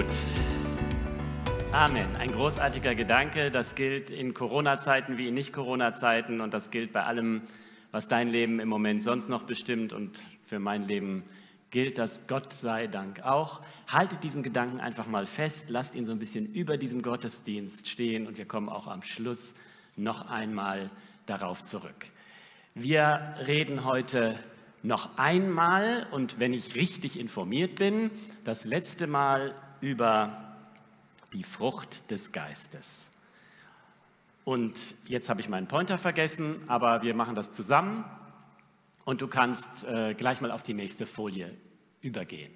gut. 0.00 0.14
Amen. 1.72 2.06
Ein 2.16 2.32
großartiger 2.32 2.94
Gedanke. 2.94 3.50
Das 3.50 3.74
gilt 3.74 4.08
in 4.08 4.32
Corona-Zeiten 4.32 5.18
wie 5.18 5.28
in 5.28 5.34
Nicht-Corona-Zeiten 5.34 6.40
und 6.40 6.54
das 6.54 6.70
gilt 6.70 6.94
bei 6.94 7.04
allem, 7.04 7.42
was 7.90 8.08
dein 8.08 8.28
Leben 8.28 8.60
im 8.60 8.68
Moment 8.68 9.02
sonst 9.02 9.28
noch 9.28 9.42
bestimmt 9.42 9.92
und 9.92 10.18
für 10.46 10.58
mein 10.58 10.88
Leben 10.88 11.24
gilt 11.70 11.98
das 11.98 12.26
Gott 12.28 12.50
sei 12.54 12.86
Dank 12.86 13.24
auch. 13.24 13.60
Haltet 13.88 14.24
diesen 14.24 14.42
Gedanken 14.42 14.80
einfach 14.80 15.06
mal 15.06 15.26
fest, 15.26 15.68
lasst 15.68 15.94
ihn 15.94 16.06
so 16.06 16.12
ein 16.12 16.18
bisschen 16.18 16.46
über 16.54 16.78
diesem 16.78 17.02
Gottesdienst 17.02 17.86
stehen 17.86 18.26
und 18.26 18.38
wir 18.38 18.46
kommen 18.46 18.70
auch 18.70 18.86
am 18.86 19.02
Schluss 19.02 19.52
noch 19.96 20.30
einmal 20.30 20.90
darauf 21.26 21.62
zurück. 21.62 22.06
Wir 22.74 23.34
reden 23.46 23.84
heute 23.84 24.38
noch 24.82 25.18
einmal 25.18 26.06
und 26.10 26.40
wenn 26.40 26.54
ich 26.54 26.74
richtig 26.74 27.20
informiert 27.20 27.74
bin, 27.74 28.10
das 28.44 28.64
letzte 28.64 29.06
Mal 29.06 29.54
über 29.80 30.54
die 31.32 31.44
Frucht 31.44 32.10
des 32.10 32.32
Geistes. 32.32 33.10
Und 34.44 34.94
jetzt 35.06 35.28
habe 35.28 35.40
ich 35.40 35.48
meinen 35.48 35.68
Pointer 35.68 35.98
vergessen, 35.98 36.62
aber 36.68 37.02
wir 37.02 37.14
machen 37.14 37.34
das 37.34 37.52
zusammen 37.52 38.04
und 39.04 39.20
du 39.20 39.28
kannst 39.28 39.84
äh, 39.84 40.14
gleich 40.14 40.40
mal 40.40 40.50
auf 40.50 40.62
die 40.62 40.74
nächste 40.74 41.06
Folie 41.06 41.54
übergehen. 42.00 42.52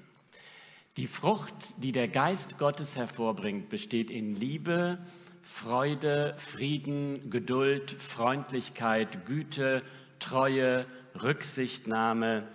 Die 0.97 1.07
Frucht, 1.07 1.75
die 1.77 1.93
der 1.93 2.09
Geist 2.09 2.59
Gottes 2.59 2.97
hervorbringt, 2.97 3.69
besteht 3.69 4.11
in 4.11 4.35
Liebe, 4.35 4.99
Freude, 5.43 6.35
Frieden, 6.39 7.31
Geduld, 7.31 7.91
Freundlichkeit, 7.91 9.27
Güte, 9.27 9.83
Treue, 10.21 10.87
Rücksichtnahme 11.21 12.49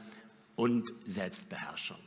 und 0.55 0.93
Selbstbeherrschung. 1.05 1.97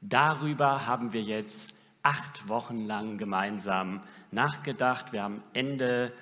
Darüber 0.00 0.86
haben 0.86 1.12
wir 1.12 1.22
jetzt 1.22 1.74
acht 2.02 2.48
Wochen 2.48 2.84
lang 2.84 3.18
gemeinsam 3.18 4.02
nachgedacht. 4.30 5.12
Wir 5.12 5.22
haben 5.22 5.42
Ende 5.52 6.12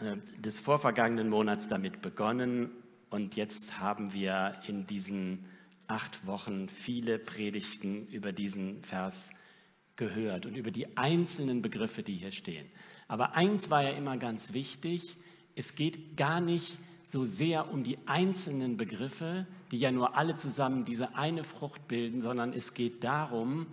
äh, 0.00 0.16
des 0.40 0.60
vorvergangenen 0.60 1.28
Monats 1.28 1.68
damit 1.68 2.02
begonnen 2.02 2.70
und 3.10 3.36
jetzt 3.36 3.78
haben 3.78 4.12
wir 4.12 4.52
in 4.66 4.86
diesen 4.86 5.46
acht 5.86 6.26
Wochen 6.26 6.68
viele 6.68 7.18
Predigten 7.18 8.06
über 8.06 8.32
diesen 8.32 8.82
Vers 8.82 9.30
gehört 9.96 10.46
und 10.46 10.56
über 10.56 10.70
die 10.70 10.96
einzelnen 10.96 11.60
Begriffe, 11.60 12.02
die 12.02 12.14
hier 12.14 12.30
stehen. 12.30 12.66
Aber 13.08 13.36
eins 13.36 13.68
war 13.68 13.82
ja 13.82 13.90
immer 13.90 14.16
ganz 14.16 14.54
wichtig, 14.54 15.16
es 15.54 15.74
geht 15.74 16.16
gar 16.16 16.40
nicht 16.40 16.78
so 17.04 17.24
sehr 17.24 17.70
um 17.70 17.84
die 17.84 17.98
einzelnen 18.06 18.78
Begriffe, 18.78 19.46
die 19.70 19.76
ja 19.76 19.90
nur 19.90 20.16
alle 20.16 20.34
zusammen 20.34 20.86
diese 20.86 21.14
eine 21.16 21.44
Frucht 21.44 21.88
bilden, 21.88 22.22
sondern 22.22 22.54
es 22.54 22.72
geht 22.72 23.04
darum, 23.04 23.66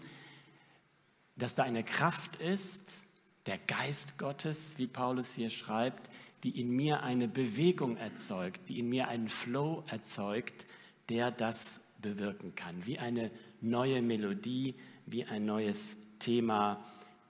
dass 1.40 1.56
da 1.56 1.64
eine 1.64 1.84
Kraft 1.84 2.36
ist, 2.36 3.04
der 3.46 3.58
Geist 3.58 4.18
Gottes, 4.18 4.78
wie 4.78 4.88
Paulus 4.88 5.34
hier 5.34 5.50
schreibt, 5.50 6.10
die 6.44 6.60
in 6.60 6.70
mir 6.70 7.04
eine 7.04 7.28
Bewegung 7.28 7.98
erzeugt, 7.98 8.70
die 8.70 8.80
in 8.80 8.90
mir 8.90 9.08
einen 9.08 9.28
Flow 9.28 9.84
erzeugt, 9.88 10.66
der 11.10 11.32
das 11.32 11.86
bewirken 12.02 12.56
kann, 12.56 12.86
wie 12.86 13.00
eine 13.00 13.32
neue 13.62 14.02
Melodie, 14.02 14.76
wie 15.06 15.26
ein 15.26 15.46
neues 15.46 15.98
Thema 16.20 16.84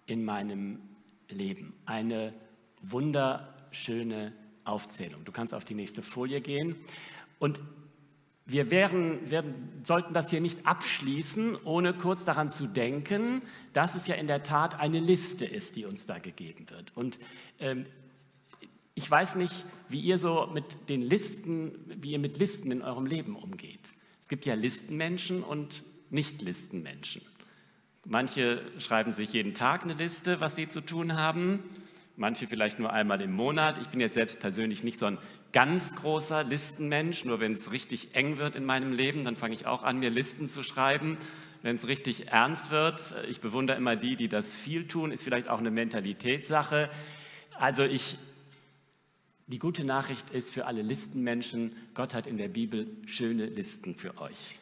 in 0.05 0.25
meinem 0.25 0.80
Leben. 1.30 1.73
Eine 1.85 2.33
wunderschöne 2.81 4.33
Aufzählung. 4.63 5.23
Du 5.25 5.31
kannst 5.31 5.53
auf 5.53 5.65
die 5.65 5.75
nächste 5.75 6.02
Folie 6.02 6.41
gehen. 6.41 6.75
Und 7.39 7.59
wir 8.50 8.72
werden, 8.72 9.30
werden, 9.30 9.81
sollten 9.83 10.14
das 10.14 10.31
hier 10.31 10.42
nicht 10.42 10.66
abschließen, 10.66 11.55
ohne 11.64 11.94
kurz 11.94 12.25
daran 12.25 12.50
zu 12.50 12.66
denken, 12.66 13.44
dass 13.73 13.94
es 13.94 14.08
ja 14.08 14.15
in 14.15 14.26
der 14.27 14.42
Tat 14.42 14.80
eine 14.80 14.99
Liste 14.99 15.45
ist, 15.45 15.76
die 15.76 15.86
uns 15.86 16.08
da 16.08 16.17
gegeben 16.17 16.70
wird. 16.70 16.92
Und 16.95 17.20
ähm, 17.60 17.86
ich 18.95 19.10
weiß 19.10 19.36
nicht, 19.36 19.65
wie 19.87 20.02
ihr 20.02 20.17
so 20.17 20.49
mit 20.52 20.89
den 20.89 21.02
Listen, 21.02 21.71
wie 22.02 22.11
ihr 22.11 22.20
mit 22.20 22.39
Listen 22.39 22.71
in 22.71 22.82
eurem 22.82 23.05
Leben 23.05 23.36
umgeht. 23.36 23.93
Es 24.20 24.27
gibt 24.27 24.45
ja 24.45 24.55
Listenmenschen 24.55 25.43
und 25.43 25.83
Nicht-Listenmenschen. 26.10 27.21
Manche 28.05 28.64
schreiben 28.80 29.11
sich 29.11 29.33
jeden 29.33 29.54
Tag 29.54 29.83
eine 29.83 29.93
Liste, 29.93 30.42
was 30.42 30.55
sie 30.55 30.67
zu 30.67 30.81
tun 30.81 31.14
haben 31.16 31.64
manche 32.19 32.47
vielleicht 32.47 32.80
nur 32.80 32.91
einmal 32.91 33.21
im 33.21 33.31
Monat. 33.31 33.77
Ich 33.80 33.87
bin 33.87 33.99
jetzt 33.99 34.13
selbst 34.13 34.39
persönlich 34.39 34.83
nicht 34.83 34.97
so 34.97 35.05
ein 35.05 35.17
ganz 35.52 35.95
großer 35.95 36.43
Listenmensch, 36.43 37.25
nur 37.25 37.39
wenn 37.39 37.53
es 37.53 37.71
richtig 37.71 38.13
eng 38.13 38.37
wird 38.37 38.55
in 38.55 38.65
meinem 38.65 38.91
Leben, 38.91 39.23
dann 39.23 39.35
fange 39.35 39.55
ich 39.55 39.65
auch 39.65 39.83
an, 39.83 39.99
mir 39.99 40.09
Listen 40.09 40.47
zu 40.47 40.61
schreiben. 40.61 41.17
Wenn 41.61 41.75
es 41.75 41.87
richtig 41.87 42.27
ernst 42.27 42.71
wird, 42.71 43.13
ich 43.30 43.41
bewundere 43.41 43.77
immer 43.77 43.95
die, 43.95 44.15
die 44.15 44.27
das 44.27 44.53
viel 44.53 44.87
tun, 44.87 45.11
ist 45.11 45.23
vielleicht 45.23 45.49
auch 45.49 45.59
eine 45.59 45.71
Mentalitätssache. 45.71 46.89
Also 47.57 47.83
ich, 47.83 48.17
die 49.47 49.59
gute 49.59 49.83
Nachricht 49.83 50.30
ist 50.30 50.53
für 50.53 50.65
alle 50.65 50.81
Listenmenschen, 50.81 51.75
Gott 51.93 52.13
hat 52.13 52.27
in 52.27 52.37
der 52.37 52.47
Bibel 52.47 52.87
schöne 53.05 53.45
Listen 53.45 53.95
für 53.95 54.17
euch. 54.19 54.59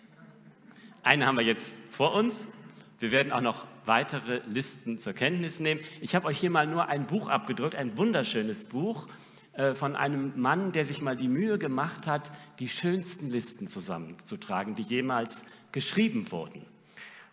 Eine 1.03 1.25
haben 1.25 1.37
wir 1.37 1.45
jetzt 1.45 1.77
vor 1.89 2.13
uns, 2.13 2.47
wir 2.99 3.11
werden 3.11 3.31
auch 3.31 3.41
noch 3.41 3.67
weitere 3.87 4.41
Listen 4.47 4.99
zur 4.99 5.13
Kenntnis 5.13 5.59
nehmen. 5.59 5.81
Ich 6.01 6.15
habe 6.15 6.27
euch 6.27 6.39
hier 6.39 6.49
mal 6.49 6.67
nur 6.67 6.87
ein 6.87 7.07
Buch 7.07 7.29
abgedrückt, 7.29 7.75
ein 7.75 7.97
wunderschönes 7.97 8.65
Buch 8.65 9.07
äh, 9.53 9.73
von 9.73 9.95
einem 9.95 10.39
Mann, 10.39 10.71
der 10.71 10.85
sich 10.85 11.01
mal 11.01 11.17
die 11.17 11.27
Mühe 11.27 11.57
gemacht 11.57 12.05
hat, 12.05 12.31
die 12.59 12.69
schönsten 12.69 13.29
Listen 13.29 13.67
zusammenzutragen, 13.67 14.75
die 14.75 14.83
jemals 14.83 15.43
geschrieben 15.71 16.31
wurden. 16.31 16.65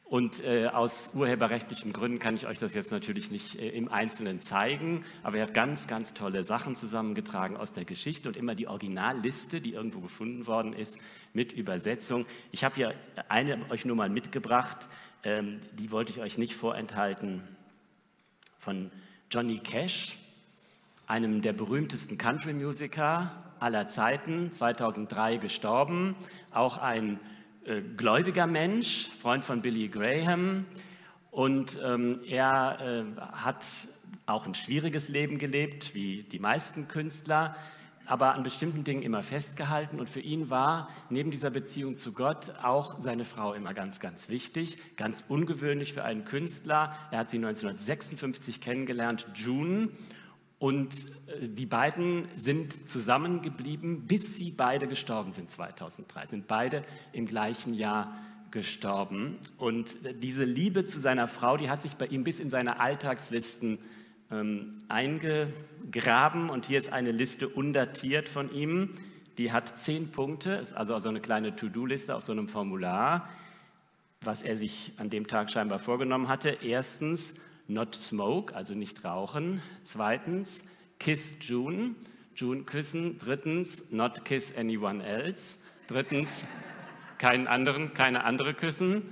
Und 0.04 0.44
äh, 0.44 0.66
aus 0.66 1.10
urheberrechtlichen 1.14 1.92
Gründen 1.92 2.18
kann 2.18 2.36
ich 2.36 2.46
euch 2.46 2.58
das 2.58 2.74
jetzt 2.74 2.92
natürlich 2.92 3.30
nicht 3.30 3.56
äh, 3.56 3.70
im 3.70 3.90
Einzelnen 3.90 4.38
zeigen, 4.38 5.04
aber 5.22 5.38
er 5.38 5.46
hat 5.46 5.54
ganz, 5.54 5.86
ganz 5.86 6.14
tolle 6.14 6.42
Sachen 6.44 6.76
zusammengetragen 6.76 7.56
aus 7.56 7.72
der 7.72 7.84
Geschichte 7.86 8.28
und 8.28 8.36
immer 8.36 8.54
die 8.54 8.68
Originalliste, 8.68 9.60
die 9.62 9.72
irgendwo 9.72 10.00
gefunden 10.00 10.46
worden 10.46 10.74
ist, 10.74 10.98
mit 11.32 11.52
Übersetzung. 11.52 12.26
Ich 12.52 12.64
habe 12.64 12.74
hier 12.74 12.94
eine 13.28 13.58
euch 13.70 13.86
nur 13.86 13.96
mal 13.96 14.10
mitgebracht, 14.10 14.88
ähm, 15.24 15.60
die 15.78 15.90
wollte 15.90 16.12
ich 16.12 16.20
euch 16.20 16.38
nicht 16.38 16.54
vorenthalten, 16.54 17.42
von 18.58 18.90
Johnny 19.30 19.56
Cash, 19.56 20.18
einem 21.06 21.42
der 21.42 21.52
berühmtesten 21.52 22.16
Country-Musiker 22.16 23.30
aller 23.58 23.88
Zeiten, 23.88 24.52
2003 24.52 25.36
gestorben, 25.36 26.16
auch 26.50 26.78
ein 26.78 27.20
äh, 27.66 27.80
gläubiger 27.80 28.46
Mensch, 28.46 29.10
Freund 29.20 29.44
von 29.44 29.60
Billy 29.62 29.88
Graham. 29.88 30.66
Und 31.30 31.78
ähm, 31.82 32.20
er 32.26 32.78
äh, 32.80 33.20
hat 33.32 33.66
auch 34.26 34.46
ein 34.46 34.54
schwieriges 34.54 35.08
Leben 35.08 35.38
gelebt, 35.38 35.94
wie 35.94 36.22
die 36.22 36.38
meisten 36.38 36.88
Künstler 36.88 37.56
aber 38.06 38.34
an 38.34 38.42
bestimmten 38.42 38.84
Dingen 38.84 39.02
immer 39.02 39.22
festgehalten. 39.22 40.00
Und 40.00 40.08
für 40.08 40.20
ihn 40.20 40.50
war 40.50 40.88
neben 41.10 41.30
dieser 41.30 41.50
Beziehung 41.50 41.94
zu 41.94 42.12
Gott 42.12 42.52
auch 42.62 43.00
seine 43.00 43.24
Frau 43.24 43.54
immer 43.54 43.74
ganz, 43.74 44.00
ganz 44.00 44.28
wichtig. 44.28 44.78
Ganz 44.96 45.24
ungewöhnlich 45.28 45.92
für 45.94 46.04
einen 46.04 46.24
Künstler. 46.24 46.94
Er 47.10 47.20
hat 47.20 47.30
sie 47.30 47.38
1956 47.38 48.60
kennengelernt, 48.60 49.26
June. 49.34 49.90
Und 50.58 51.06
äh, 51.26 51.48
die 51.48 51.66
beiden 51.66 52.28
sind 52.36 52.86
zusammengeblieben, 52.86 54.06
bis 54.06 54.36
sie 54.36 54.50
beide 54.50 54.86
gestorben 54.86 55.32
sind 55.32 55.50
2003. 55.50 56.26
Sind 56.26 56.46
beide 56.46 56.82
im 57.12 57.26
gleichen 57.26 57.74
Jahr 57.74 58.16
gestorben. 58.50 59.38
Und 59.58 60.04
äh, 60.06 60.14
diese 60.14 60.44
Liebe 60.44 60.84
zu 60.84 61.00
seiner 61.00 61.28
Frau, 61.28 61.56
die 61.56 61.68
hat 61.68 61.82
sich 61.82 61.96
bei 61.96 62.06
ihm 62.06 62.24
bis 62.24 62.40
in 62.40 62.50
seine 62.50 62.80
Alltagslisten 62.80 63.78
ähm, 64.30 64.78
eingegraben 64.88 66.50
und 66.50 66.66
hier 66.66 66.78
ist 66.78 66.92
eine 66.92 67.12
Liste 67.12 67.48
undatiert 67.48 68.28
von 68.28 68.52
ihm. 68.52 68.90
Die 69.38 69.52
hat 69.52 69.78
zehn 69.78 70.10
Punkte, 70.10 70.52
ist 70.52 70.74
also 70.74 70.98
so 70.98 71.08
eine 71.08 71.20
kleine 71.20 71.56
To-Do-Liste 71.56 72.14
auf 72.14 72.22
so 72.22 72.32
einem 72.32 72.48
Formular, 72.48 73.28
was 74.20 74.42
er 74.42 74.56
sich 74.56 74.92
an 74.96 75.10
dem 75.10 75.26
Tag 75.26 75.50
scheinbar 75.50 75.78
vorgenommen 75.78 76.28
hatte. 76.28 76.58
Erstens, 76.62 77.34
not 77.66 77.94
smoke, 77.94 78.54
also 78.54 78.74
nicht 78.74 79.04
rauchen. 79.04 79.60
Zweitens, 79.82 80.64
kiss 80.98 81.36
June, 81.40 81.94
June 82.36 82.62
küssen. 82.62 83.18
Drittens, 83.18 83.90
not 83.90 84.24
kiss 84.24 84.56
anyone 84.56 85.04
else. 85.04 85.58
Drittens, 85.88 86.44
keinen 87.18 87.46
anderen, 87.46 87.94
keine 87.94 88.24
andere 88.24 88.54
küssen. 88.54 89.02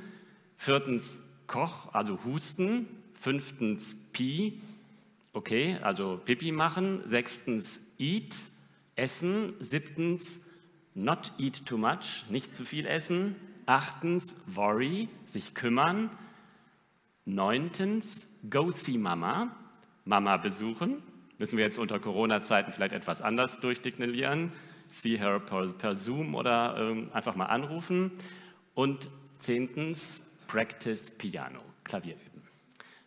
Viertens, 0.56 1.20
Koch, 1.46 1.92
also 1.92 2.24
husten. 2.24 2.86
Fünftens, 3.14 3.96
Pi. 4.12 4.60
Okay, 5.32 5.78
also 5.82 6.20
Pipi 6.22 6.52
machen. 6.52 7.02
Sechstens, 7.06 7.80
eat, 7.98 8.36
essen. 8.96 9.54
Siebtens, 9.60 10.40
not 10.94 11.32
eat 11.38 11.64
too 11.66 11.78
much, 11.78 12.24
nicht 12.28 12.54
zu 12.54 12.64
viel 12.64 12.86
essen. 12.86 13.36
Achtens, 13.66 14.36
worry, 14.46 15.08
sich 15.24 15.54
kümmern. 15.54 16.10
Neuntens, 17.24 18.28
go 18.50 18.70
see 18.70 18.98
Mama, 18.98 19.54
Mama 20.04 20.36
besuchen. 20.36 21.02
Müssen 21.38 21.56
wir 21.56 21.64
jetzt 21.64 21.78
unter 21.78 21.98
Corona-Zeiten 21.98 22.72
vielleicht 22.72 22.92
etwas 22.92 23.22
anders 23.22 23.60
durchdeklinieren. 23.60 24.52
See 24.88 25.18
her 25.18 25.40
per, 25.40 25.66
per 25.72 25.94
Zoom 25.94 26.34
oder 26.34 26.76
ähm, 26.78 27.10
einfach 27.12 27.36
mal 27.36 27.46
anrufen. 27.46 28.10
Und 28.74 29.08
zehntens, 29.38 30.24
practice 30.46 31.10
Piano, 31.12 31.60
Klavier 31.84 32.14
üben. 32.14 32.31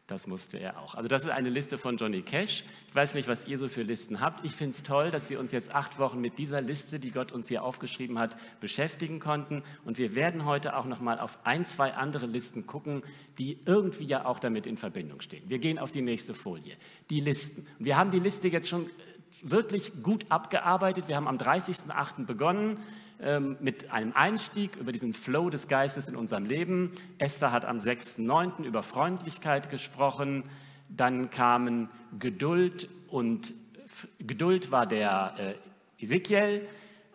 Das 0.08 0.28
musste 0.28 0.60
er 0.60 0.80
auch. 0.80 0.94
Also 0.94 1.08
das 1.08 1.24
ist 1.24 1.32
eine 1.32 1.50
Liste 1.50 1.80
von 1.80 1.98
Johnny 1.98 2.22
Cash. 2.22 2.64
Ich 2.88 2.96
weiß 2.96 3.16
nicht, 3.16 3.28
was 3.28 3.48
ihr 3.48 3.58
so 3.58 3.68
für 3.68 3.82
Listen 3.82 4.22
habt. 4.22 4.46
Ich 4.46 4.52
finde 4.52 4.76
es 4.76 4.84
toll, 4.84 5.10
dass 5.10 5.32
wir 5.32 5.40
uns 5.40 5.52
jetzt 5.52 5.74
acht 5.74 5.98
Wochen 5.98 6.22
mit 6.22 6.38
dieser 6.38 6.62
Liste, 6.62 7.00
die 7.00 7.10
Gott 7.10 7.32
uns 7.32 7.48
hier 7.48 7.64
aufgeschrieben 7.64 8.20
hat, 8.20 8.38
beschäftigen 8.60 9.20
konnten. 9.20 9.64
Und 9.84 9.98
wir 9.98 10.14
werden 10.14 10.46
heute 10.46 10.76
auch 10.76 10.86
noch 10.86 11.00
mal 11.00 11.20
auf 11.20 11.40
ein, 11.44 11.66
zwei 11.66 11.96
andere 11.96 12.28
Listen 12.28 12.68
gucken, 12.68 13.02
die 13.40 13.58
irgendwie 13.66 14.06
ja 14.06 14.26
auch 14.26 14.38
damit 14.38 14.68
in 14.68 14.78
Verbindung 14.78 15.22
stehen. 15.22 15.50
Wir 15.50 15.58
gehen 15.58 15.80
auf 15.80 15.92
die 15.92 16.04
nächste 16.04 16.36
Folie. 16.36 16.76
Die 17.10 17.20
Listen. 17.20 17.66
Wir 17.80 17.98
haben 17.98 18.12
die 18.12 18.20
Liste 18.20 18.48
jetzt 18.48 18.70
schon 18.70 18.88
wirklich 19.42 20.04
gut 20.04 20.28
abgearbeitet. 20.30 21.08
Wir 21.08 21.16
haben 21.16 21.28
am 21.28 21.38
30.08. 21.38 22.26
begonnen 22.26 22.78
mit 23.60 23.92
einem 23.92 24.14
Einstieg 24.14 24.76
über 24.76 24.92
diesen 24.92 25.14
Flow 25.14 25.50
des 25.50 25.68
Geistes 25.68 26.08
in 26.08 26.16
unserem 26.16 26.46
Leben. 26.46 26.92
Esther 27.18 27.52
hat 27.52 27.66
am 27.66 27.78
6.9. 27.78 28.64
über 28.64 28.84
Freundlichkeit 28.84 29.70
gesprochen. 29.70 30.44
Dann 30.90 31.30
kamen 31.30 31.90
Geduld 32.20 32.90
und 33.08 33.54
Geduld 34.20 34.72
war 34.72 34.86
der 34.86 35.58
äh, 36.00 36.04
Ezekiel. 36.04 36.68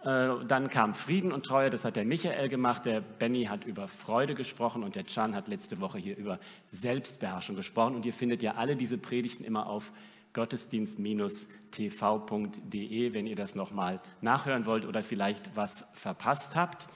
Äh, 0.03 0.29
dann 0.47 0.71
kam 0.71 0.95
Frieden 0.95 1.33
und 1.33 1.45
Treue, 1.45 1.69
das 1.69 1.85
hat 1.85 1.97
der 1.97 2.05
Michael 2.05 2.49
gemacht. 2.49 2.87
Der 2.87 3.01
Benny 3.01 3.45
hat 3.45 3.65
über 3.65 3.87
Freude 3.87 4.35
gesprochen 4.35 4.83
und 4.83 4.97
der 4.97 5.05
Chan 5.05 5.35
hat 5.35 5.49
letzte 5.49 5.81
Woche 5.81 5.99
hier 5.99 6.17
über 6.17 6.39
Selbstbeherrschung 6.69 7.57
gesprochen. 7.57 7.95
Und 7.95 8.07
ihr 8.07 8.15
findet 8.15 8.43
ja 8.43 8.55
alle 8.55 8.77
diese 8.77 8.99
Predigten 8.99 9.45
immer 9.45 9.67
auf 9.67 9.93
gottesdienst-tv.de, 10.33 13.13
wenn 13.13 13.27
ihr 13.27 13.37
das 13.37 13.55
nochmal 13.55 14.01
nachhören 14.21 14.67
wollt 14.67 14.85
oder 14.85 15.03
vielleicht 15.03 15.57
was 15.57 15.87
verpasst 15.95 16.57
habt. 16.57 16.89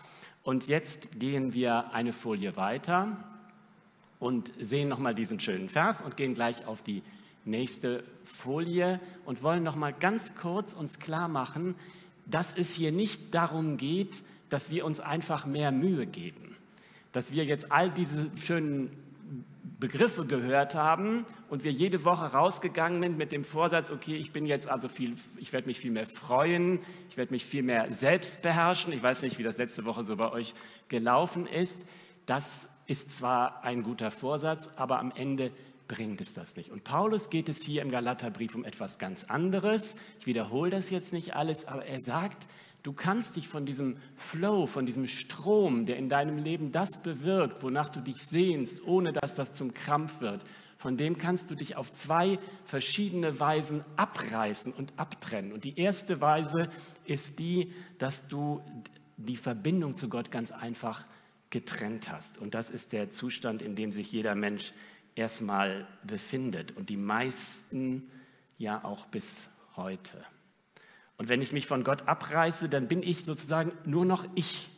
Und 0.43 0.67
jetzt 0.67 1.19
gehen 1.19 1.55
wir 1.55 1.93
eine 1.93 2.13
Folie 2.13 2.57
weiter 2.57 3.17
und 4.19 4.53
sehen 4.59 4.89
nochmal 4.89 5.15
diesen 5.15 5.41
schönen 5.41 5.69
Vers 5.69 6.01
und 6.01 6.17
gehen 6.17 6.35
gleich 6.35 6.67
auf 6.67 6.83
die 6.83 7.03
nächste 7.45 8.05
Folie 8.25 9.01
und 9.25 9.43
wollen 9.43 9.63
nochmal 9.63 9.93
ganz 9.93 10.35
kurz 10.35 10.73
uns 10.73 10.99
klar 10.99 11.29
machen, 11.29 11.75
dass 12.27 12.57
es 12.57 12.73
hier 12.73 12.93
nicht 12.93 13.35
darum 13.35 13.77
geht, 13.77 14.23
dass 14.49 14.71
wir 14.71 14.85
uns 14.85 15.01
einfach 15.01 15.47
mehr 15.47 15.73
Mühe 15.73 16.07
geben, 16.07 16.57
dass 17.13 17.33
wir 17.33 17.45
jetzt 17.45 17.73
all 17.73 17.91
diese 17.91 18.31
schönen 18.37 18.91
Begriffe 19.85 20.25
gehört 20.25 20.75
haben 20.75 21.27
und 21.51 21.63
wir 21.63 21.71
jede 21.71 22.07
Woche 22.07 22.25
rausgegangen 22.25 23.03
sind 23.03 23.19
mit 23.19 23.33
dem 23.33 23.45
Vorsatz, 23.45 23.91
okay, 23.91 24.17
ich 24.17 24.33
bin 24.33 24.47
jetzt 24.47 24.71
also 24.71 24.89
viel, 24.89 25.15
ich 25.37 25.53
werde 25.53 25.67
mich 25.67 25.79
viel 25.79 25.91
mehr 25.91 26.07
freuen, 26.07 26.79
ich 27.11 27.19
werde 27.19 27.33
mich 27.33 27.45
viel 27.45 27.63
mehr 27.63 27.93
selbst 27.93 28.41
beherrschen. 28.41 28.95
Ich 28.95 29.03
weiß 29.03 29.21
nicht, 29.21 29.37
wie 29.37 29.43
das 29.43 29.59
letzte 29.59 29.85
Woche 29.85 30.03
so 30.03 30.17
bei 30.17 30.33
euch 30.33 30.55
gelaufen 30.89 31.47
ist. 31.47 31.77
Das 32.25 32.71
ist 32.87 33.15
zwar 33.15 33.63
ein 33.63 33.83
guter 33.83 34.11
Vorsatz, 34.11 34.71
aber 34.77 35.01
am 35.01 35.13
Ende 35.15 35.51
bringt 35.87 36.23
es 36.23 36.33
das 36.33 36.57
nicht. 36.57 36.71
Und 36.71 36.85
Paulus 36.85 37.29
geht 37.29 37.51
es 37.51 37.63
hier 37.63 37.83
im 37.83 37.91
Galaterbrief 37.91 38.55
um 38.55 38.65
etwas 38.65 38.99
ganz 38.99 39.25
anderes. 39.25 39.97
Ich 40.19 40.25
wiederhole 40.25 40.71
das 40.71 40.89
jetzt 40.89 41.13
nicht 41.13 41.37
alles, 41.37 41.67
aber 41.67 41.85
er 41.85 42.01
sagt, 42.01 42.47
Du 42.85 42.93
kannst 42.93 43.37
dich 43.37 43.49
von 43.49 43.65
diesem 43.65 43.97
Flow, 44.15 44.67
von 44.67 44.85
diesem 44.85 45.07
Strom, 45.07 45.87
der 45.87 45.97
in 45.97 46.11
deinem 46.11 46.37
Leben 46.37 46.71
das 46.71 47.03
bewirkt, 47.03 47.63
wonach 47.63 47.89
du 47.89 48.01
dich 48.01 48.19
sehnst, 48.19 48.87
ohne 48.87 49.15
dass 49.15 49.35
das 49.35 49.53
zum 49.53 49.73
Krampf 49.73 50.21
wird, 50.21 50.45
von 50.77 50.99
dem 50.99 51.17
kannst 51.17 51.51
du 51.51 51.55
dich 51.55 51.77
auf 51.77 51.91
zwei 51.91 52.39
verschiedene 52.67 53.41
Weisen 53.41 53.83
abreißen 53.97 54.71
und 54.71 54.93
abtrennen. 54.99 55.55
Und 55.55 55.65
die 55.65 55.79
erste 55.79 56.21
Weise 56.21 56.69
ist 57.07 57.39
die, 57.39 57.73
dass 57.97 58.29
du 58.29 58.61
die 59.17 59.37
Verbindung 59.37 59.95
zu 59.95 60.11
Gott 60.11 60.31
ganz 60.31 60.51
einfach 60.51 61.07
getrennt 61.49 62.13
hast. 62.13 62.37
Und 62.37 62.53
das 62.53 62.69
ist 62.69 62.93
der 62.93 63.09
Zustand, 63.09 63.63
in 63.63 63.77
dem 63.77 63.93
sich 63.93 64.13
jeder 64.13 64.35
Mensch 64.35 64.75
erstmal 65.15 65.87
befindet 66.03 66.77
und 66.77 66.91
die 66.91 66.99
meisten 66.99 68.11
ja 68.59 68.85
auch 68.85 69.07
bis 69.07 69.49
heute. 69.75 70.23
Und 71.17 71.29
wenn 71.29 71.43
ich 71.43 71.53
mich 71.53 71.67
von 71.67 71.85
Gott 71.85 72.09
abreiße, 72.09 72.69
dann 72.69 72.89
bin 72.89 73.03
ich 73.03 73.25
sozusagen 73.25 73.73
nur 73.85 74.05
noch 74.05 74.27
ich. 74.35 74.69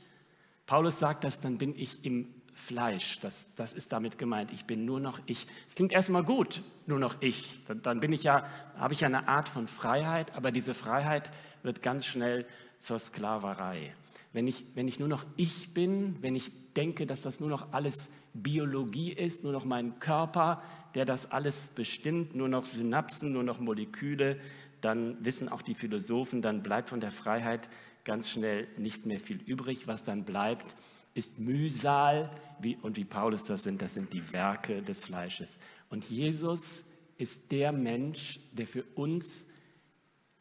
Paulus 0.66 0.98
sagt 0.98 1.24
das, 1.24 1.40
dann 1.40 1.58
bin 1.58 1.74
ich 1.76 2.04
im 2.04 2.28
Fleisch. 2.52 3.18
Das, 3.20 3.54
das 3.54 3.72
ist 3.72 3.92
damit 3.92 4.18
gemeint. 4.18 4.50
Ich 4.52 4.64
bin 4.64 4.84
nur 4.84 4.98
noch 4.98 5.20
ich. 5.26 5.46
Es 5.68 5.74
klingt 5.74 5.92
erstmal 5.92 6.24
gut, 6.24 6.62
nur 6.86 6.98
noch 6.98 7.16
ich. 7.20 7.60
Dann, 7.66 7.82
dann 7.82 8.00
bin 8.00 8.12
ich 8.12 8.22
ja, 8.22 8.46
habe 8.76 8.94
ich 8.94 9.00
ja 9.00 9.08
eine 9.08 9.28
Art 9.28 9.48
von 9.48 9.68
Freiheit, 9.68 10.34
aber 10.34 10.50
diese 10.50 10.74
Freiheit 10.74 11.30
wird 11.62 11.82
ganz 11.82 12.06
schnell 12.06 12.46
zur 12.78 12.98
Sklaverei. 12.98 13.94
Wenn 14.32 14.48
ich, 14.48 14.64
wenn 14.74 14.88
ich 14.88 14.98
nur 14.98 15.08
noch 15.08 15.24
ich 15.36 15.72
bin, 15.72 16.16
wenn 16.20 16.34
ich 16.34 16.50
denke, 16.76 17.06
dass 17.06 17.22
das 17.22 17.40
nur 17.40 17.48
noch 17.48 17.72
alles 17.72 18.10
Biologie 18.34 19.12
ist, 19.12 19.44
nur 19.44 19.52
noch 19.52 19.64
mein 19.64 19.98
Körper, 19.98 20.62
der 20.94 21.04
das 21.04 21.30
alles 21.30 21.68
bestimmt, 21.68 22.34
nur 22.34 22.48
noch 22.48 22.64
Synapsen, 22.64 23.32
nur 23.32 23.42
noch 23.42 23.60
Moleküle, 23.60 24.38
dann 24.86 25.24
wissen 25.24 25.48
auch 25.48 25.62
die 25.62 25.74
Philosophen, 25.74 26.42
dann 26.42 26.62
bleibt 26.62 26.88
von 26.88 27.00
der 27.00 27.12
Freiheit 27.12 27.68
ganz 28.04 28.30
schnell 28.30 28.68
nicht 28.78 29.04
mehr 29.04 29.20
viel 29.20 29.42
übrig. 29.42 29.86
Was 29.86 30.04
dann 30.04 30.24
bleibt, 30.24 30.76
ist 31.14 31.38
Mühsal 31.38 32.30
wie, 32.60 32.76
und 32.76 32.96
wie 32.96 33.04
Paulus 33.04 33.44
das 33.44 33.64
sind, 33.64 33.82
das 33.82 33.94
sind 33.94 34.12
die 34.12 34.32
Werke 34.32 34.82
des 34.82 35.04
Fleisches. 35.04 35.58
Und 35.90 36.08
Jesus 36.08 36.84
ist 37.18 37.50
der 37.50 37.72
Mensch, 37.72 38.38
der 38.52 38.66
für 38.66 38.84
uns 38.94 39.46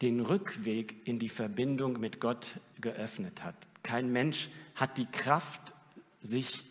den 0.02 0.20
Rückweg 0.20 1.06
in 1.06 1.18
die 1.18 1.28
Verbindung 1.28 1.98
mit 1.98 2.20
Gott 2.20 2.60
geöffnet 2.80 3.42
hat. 3.42 3.56
Kein 3.82 4.12
Mensch 4.12 4.50
hat 4.74 4.98
die 4.98 5.06
Kraft, 5.06 5.72
sich 6.20 6.64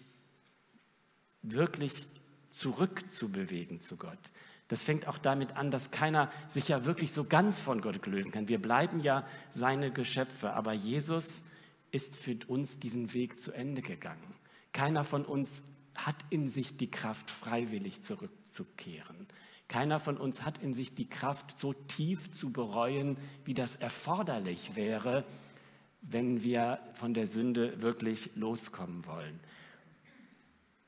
wirklich 1.41 2.07
zurückzubewegen 2.49 3.79
zu 3.79 3.97
Gott. 3.97 4.19
Das 4.67 4.83
fängt 4.83 5.07
auch 5.07 5.17
damit 5.17 5.57
an, 5.57 5.69
dass 5.69 5.91
keiner 5.91 6.31
sich 6.47 6.69
ja 6.69 6.85
wirklich 6.85 7.13
so 7.13 7.23
ganz 7.23 7.61
von 7.61 7.81
Gott 7.81 8.05
lösen 8.07 8.31
kann. 8.31 8.47
Wir 8.47 8.61
bleiben 8.61 8.99
ja 8.99 9.25
seine 9.51 9.91
Geschöpfe, 9.91 10.53
aber 10.53 10.73
Jesus 10.73 11.43
ist 11.91 12.15
für 12.15 12.37
uns 12.47 12.79
diesen 12.79 13.13
Weg 13.13 13.39
zu 13.39 13.51
Ende 13.51 13.81
gegangen. 13.81 14.35
Keiner 14.73 15.03
von 15.03 15.23
uns 15.23 15.63
hat 15.93 16.15
in 16.29 16.49
sich 16.49 16.77
die 16.77 16.89
Kraft, 16.89 17.31
freiwillig 17.31 18.01
zurückzukehren. 18.01 19.27
Keiner 19.67 19.99
von 19.99 20.17
uns 20.17 20.43
hat 20.43 20.57
in 20.59 20.73
sich 20.73 20.93
die 20.93 21.09
Kraft, 21.09 21.57
so 21.57 21.73
tief 21.73 22.29
zu 22.31 22.51
bereuen, 22.51 23.17
wie 23.45 23.53
das 23.53 23.75
erforderlich 23.75 24.75
wäre, 24.75 25.23
wenn 26.01 26.43
wir 26.43 26.79
von 26.93 27.13
der 27.13 27.27
Sünde 27.27 27.81
wirklich 27.81 28.35
loskommen 28.35 29.05
wollen. 29.05 29.39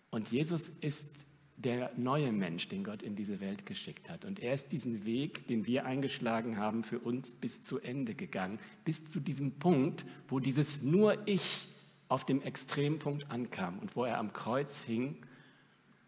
Und 0.10 0.32
Jesus 0.32 0.70
ist 0.70 1.26
der 1.58 1.92
neue 1.98 2.32
Mensch, 2.32 2.70
den 2.70 2.84
Gott 2.84 3.02
in 3.02 3.16
diese 3.16 3.40
Welt 3.40 3.66
geschickt 3.66 4.10
hat. 4.10 4.26
Und 4.26 4.40
er 4.40 4.54
ist 4.54 4.72
diesen 4.72 5.06
Weg, 5.06 5.48
den 5.48 5.66
wir 5.66 5.86
eingeschlagen 5.86 6.58
haben, 6.58 6.84
für 6.84 7.00
uns 7.00 7.34
bis 7.34 7.64
zu 7.64 7.80
Ende 7.80 8.14
gegangen, 8.14 8.60
bis 8.86 9.10
zu 9.12 9.20
diesem 9.20 9.54
Punkt, 9.54 10.06
wo 10.28 10.40
dieses 10.40 10.84
nur 10.84 11.28
ich 11.28 11.68
auf 12.10 12.26
dem 12.26 12.42
Extrempunkt 12.44 13.30
ankam 13.32 13.80
und 13.80 13.96
wo 13.96 14.06
er 14.06 14.20
am 14.20 14.34
Kreuz 14.34 14.84
hing 14.84 15.18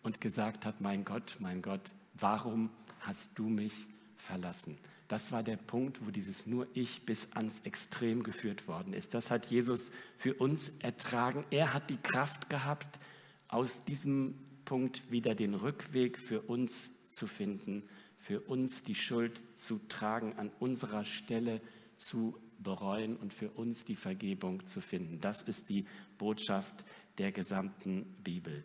und 0.04 0.22
gesagt 0.22 0.66
hat, 0.66 0.82
mein 0.82 1.04
Gott, 1.04 1.38
mein 1.40 1.64
Gott, 1.64 1.94
warum 2.14 2.70
hast 3.00 3.32
du 3.36 3.50
mich 3.50 3.88
verlassen? 4.18 4.78
Das 5.08 5.32
war 5.32 5.42
der 5.42 5.58
Punkt, 5.58 6.06
wo 6.06 6.12
dieses 6.12 6.46
nur 6.46 6.68
ich 6.76 7.08
bis 7.08 7.34
ans 7.34 7.62
Extrem 7.62 8.22
geführt 8.22 8.68
worden 8.68 8.94
ist. 8.94 9.16
Das 9.16 9.32
hat 9.32 9.48
Jesus 9.48 9.92
für 10.16 10.36
uns 10.36 10.70
ertragen. 10.80 11.44
Er 11.50 11.74
hat 11.74 11.90
die 11.90 11.98
Kraft 11.98 12.52
gehabt, 12.52 13.00
aus 13.48 13.84
diesem 13.86 14.36
Punkt 14.70 15.10
wieder 15.10 15.34
den 15.34 15.56
Rückweg 15.56 16.20
für 16.20 16.42
uns 16.42 16.92
zu 17.08 17.26
finden, 17.26 17.90
für 18.20 18.40
uns 18.42 18.84
die 18.84 18.94
Schuld 18.94 19.42
zu 19.58 19.80
tragen, 19.90 20.34
an 20.34 20.52
unserer 20.60 21.06
Stelle 21.06 21.60
zu 21.98 22.38
bereuen 22.60 23.18
und 23.18 23.34
für 23.34 23.50
uns 23.50 23.84
die 23.84 23.96
Vergebung 23.96 24.68
zu 24.68 24.80
finden. 24.80 25.20
Das 25.22 25.42
ist 25.42 25.70
die 25.70 25.86
Botschaft 26.20 26.86
der 27.18 27.32
gesamten 27.32 28.06
Bibel. 28.24 28.64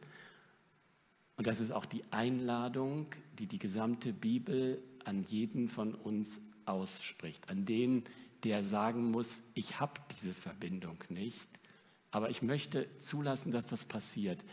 Und 1.39 1.47
das 1.47 1.59
ist 1.59 1.71
auch 1.73 1.87
die 1.87 2.03
Einladung, 2.11 3.07
die 3.39 3.47
die 3.47 3.59
gesamte 3.59 4.13
Bibel 4.13 4.83
an 5.07 5.23
jeden 5.23 5.69
von 5.69 5.95
uns 5.95 6.39
ausspricht, 6.67 7.49
an 7.49 7.65
den, 7.65 8.05
der 8.43 8.63
sagen 8.63 9.11
muss, 9.11 9.43
ich 9.55 9.81
habe 9.81 10.03
diese 10.15 10.35
Verbindung 10.35 11.03
nicht, 11.09 11.49
aber 12.11 12.29
ich 12.29 12.43
möchte 12.43 12.87
zulassen, 12.99 13.53
dass 13.53 13.65
das 13.65 13.87
passiert 13.87 14.45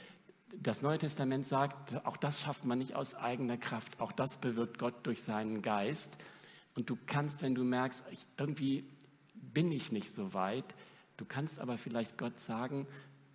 das 0.59 0.81
Neue 0.81 0.97
Testament 0.97 1.45
sagt, 1.45 2.05
auch 2.05 2.17
das 2.17 2.41
schafft 2.41 2.65
man 2.65 2.79
nicht 2.79 2.95
aus 2.95 3.15
eigener 3.15 3.57
Kraft, 3.57 3.99
auch 3.99 4.11
das 4.11 4.37
bewirkt 4.37 4.79
Gott 4.79 4.95
durch 5.03 5.23
seinen 5.23 5.61
Geist. 5.61 6.17
Und 6.75 6.89
du 6.89 6.97
kannst, 7.05 7.41
wenn 7.41 7.55
du 7.55 7.63
merkst, 7.63 8.03
ich, 8.11 8.25
irgendwie 8.37 8.85
bin 9.33 9.71
ich 9.71 9.91
nicht 9.91 10.11
so 10.11 10.33
weit, 10.33 10.75
du 11.17 11.25
kannst 11.25 11.59
aber 11.59 11.77
vielleicht 11.77 12.17
Gott 12.17 12.39
sagen, 12.39 12.87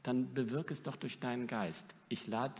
dann 0.02 0.32
bewirke 0.34 0.72
es 0.72 0.82
doch 0.82 0.96
durch 0.96 1.18
deinen 1.18 1.46
Geist. 1.46 1.94
Ich 2.08 2.26
lade 2.26 2.54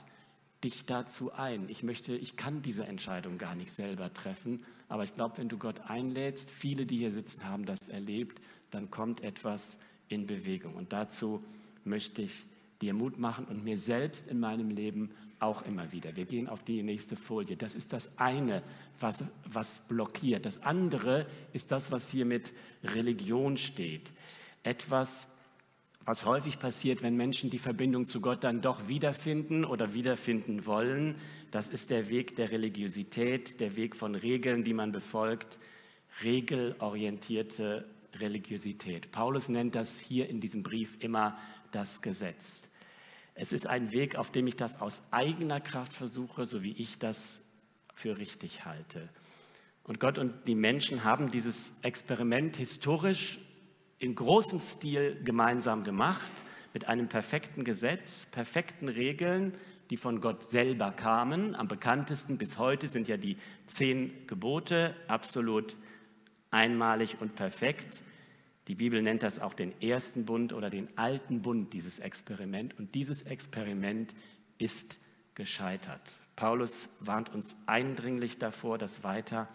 dich 0.65 0.85
dazu 0.85 1.33
ein. 1.33 1.69
Ich 1.69 1.83
möchte, 1.83 2.15
ich 2.15 2.37
kann 2.37 2.63
diese 2.63 2.87
Entscheidung 2.87 3.39
gar 3.39 3.55
nicht 3.55 3.71
selber 3.71 4.13
treffen, 4.13 4.65
aber 4.89 5.05
ich 5.05 5.15
glaube, 5.15 5.39
wenn 5.39 5.49
du 5.49 5.59
Gott 5.59 5.81
einlädst, 5.89 6.51
viele, 6.51 6.87
die 6.87 6.99
hier 6.99 7.13
sitzen, 7.13 7.45
haben 7.45 7.67
das 7.67 7.89
erlebt, 7.89 8.41
dann 8.71 8.91
kommt 8.91 9.21
etwas 9.21 9.79
in 10.09 10.27
Bewegung. 10.27 10.75
Und 10.75 10.93
dazu 10.93 11.45
möchte 11.85 12.23
ich 12.23 12.45
dir 12.81 12.95
Mut 12.95 13.19
machen 13.19 13.47
und 13.47 13.65
mir 13.65 13.79
selbst 13.79 14.27
in 14.29 14.41
meinem 14.41 14.71
Leben 14.71 15.11
auch 15.39 15.63
immer 15.63 15.93
wieder. 15.93 16.17
Wir 16.17 16.25
gehen 16.25 16.49
auf 16.49 16.63
die 16.63 16.83
nächste 16.83 17.17
Folie. 17.17 17.57
Das 17.57 17.75
ist 17.75 17.93
das 17.93 18.19
eine, 18.19 18.63
was, 18.99 19.25
was 19.45 19.87
blockiert. 19.87 20.47
Das 20.47 20.63
andere 20.63 21.27
ist 21.53 21.73
das, 21.73 21.93
was 21.93 22.11
hier 22.11 22.25
mit 22.25 22.53
Religion 22.83 23.57
steht. 23.57 24.13
Etwas, 24.63 25.29
was 26.05 26.25
häufig 26.25 26.59
passiert, 26.59 27.03
wenn 27.03 27.17
Menschen 27.17 27.51
die 27.51 27.59
Verbindung 27.59 28.07
zu 28.07 28.21
Gott 28.21 28.45
dann 28.45 28.63
doch 28.63 28.89
wiederfinden 28.89 29.65
oder 29.65 29.93
wiederfinden 29.93 30.65
wollen. 30.65 31.17
Das 31.51 31.69
ist 31.69 31.91
der 31.91 32.09
Weg 32.09 32.37
der 32.37 32.51
Religiosität, 32.51 33.61
der 33.61 33.77
Weg 33.77 33.95
von 33.95 34.15
Regeln, 34.15 34.65
die 34.65 34.75
man 34.75 34.93
befolgt, 34.93 35.59
regelorientierte 36.23 37.85
Religiosität. 38.21 39.11
Paulus 39.11 39.49
nennt 39.49 39.75
das 39.75 39.99
hier 39.99 40.29
in 40.31 40.41
diesem 40.41 40.63
Brief 40.63 40.97
immer 41.01 41.37
das 41.73 42.03
Gesetz. 42.03 42.63
Es 43.35 43.53
ist 43.53 43.67
ein 43.67 43.93
Weg, 43.93 44.17
auf 44.17 44.31
dem 44.31 44.47
ich 44.47 44.57
das 44.57 44.81
aus 44.81 45.03
eigener 45.11 45.61
Kraft 45.61 45.93
versuche, 45.93 46.47
so 46.47 46.63
wie 46.63 46.73
ich 46.73 46.99
das 46.99 47.43
für 47.95 48.19
richtig 48.19 48.65
halte. 48.65 49.09
Und 49.85 50.01
Gott 50.01 50.19
und 50.19 50.47
die 50.47 50.55
Menschen 50.55 51.05
haben 51.05 51.31
dieses 51.31 51.75
Experiment 51.83 52.57
historisch 52.57 53.39
in 53.99 54.15
großem 54.15 54.59
Stil 54.59 55.21
gemeinsam 55.23 55.85
gemacht, 55.85 56.31
mit 56.73 56.89
einem 56.89 57.09
perfekten 57.09 57.65
Gesetz, 57.65 58.27
perfekten 58.27 58.89
Regeln, 58.89 59.53
die 59.91 59.97
von 59.97 60.21
Gott 60.21 60.45
selber 60.45 60.93
kamen. 60.93 61.55
Am 61.55 61.69
bekanntesten 61.69 62.37
bis 62.37 62.59
heute 62.59 62.89
sind 62.89 63.09
ja 63.09 63.17
die 63.17 63.37
zehn 63.67 64.27
Gebote, 64.27 64.95
absolut 65.09 65.77
einmalig 66.51 67.17
und 67.21 67.35
perfekt. 67.35 68.03
Die 68.69 68.75
Bibel 68.75 69.01
nennt 69.01 69.23
das 69.23 69.39
auch 69.39 69.55
den 69.55 69.81
ersten 69.81 70.27
Bund 70.27 70.53
oder 70.53 70.71
den 70.71 70.89
alten 70.99 71.43
Bund, 71.43 71.73
dieses 71.73 71.99
Experiment. 72.01 72.79
Und 72.79 72.95
dieses 72.95 73.23
Experiment 73.23 74.13
ist 74.59 74.99
gescheitert. 75.35 76.19
Paulus 76.35 76.89
warnt 77.01 77.33
uns 77.33 77.57
eindringlich 77.67 78.39
davor, 78.39 78.77
das 78.77 79.05
weiter 79.05 79.49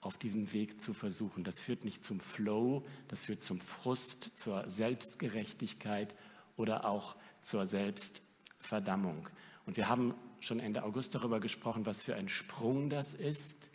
auf 0.00 0.16
diesem 0.16 0.52
Weg 0.52 0.80
zu 0.80 0.94
versuchen. 0.94 1.44
Das 1.44 1.60
führt 1.60 1.84
nicht 1.84 2.04
zum 2.04 2.20
Flow, 2.20 2.84
das 3.08 3.26
führt 3.26 3.42
zum 3.42 3.60
Frust, 3.60 4.38
zur 4.38 4.66
Selbstgerechtigkeit 4.68 6.14
oder 6.56 6.84
auch 6.84 7.16
zur 7.40 7.66
Selbstverdammung. 7.66 9.28
Und 9.66 9.76
wir 9.76 9.88
haben 9.88 10.14
schon 10.40 10.60
Ende 10.60 10.84
August 10.84 11.14
darüber 11.14 11.40
gesprochen, 11.40 11.86
was 11.86 12.02
für 12.02 12.14
ein 12.14 12.28
Sprung 12.28 12.88
das 12.88 13.14
ist, 13.14 13.70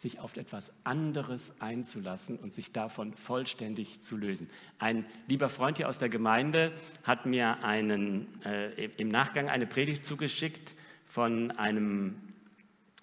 sich 0.00 0.18
auf 0.18 0.38
etwas 0.38 0.72
anderes 0.82 1.52
einzulassen 1.60 2.38
und 2.38 2.54
sich 2.54 2.72
davon 2.72 3.12
vollständig 3.12 4.00
zu 4.00 4.16
lösen. 4.16 4.48
Ein 4.78 5.04
lieber 5.26 5.50
Freund 5.50 5.76
hier 5.76 5.90
aus 5.90 5.98
der 5.98 6.08
Gemeinde 6.08 6.72
hat 7.02 7.26
mir 7.26 7.62
einen, 7.62 8.26
äh, 8.46 8.86
im 8.96 9.10
Nachgang 9.10 9.50
eine 9.50 9.66
Predigt 9.66 10.02
zugeschickt 10.02 10.74
von 11.04 11.50
einem 11.50 12.14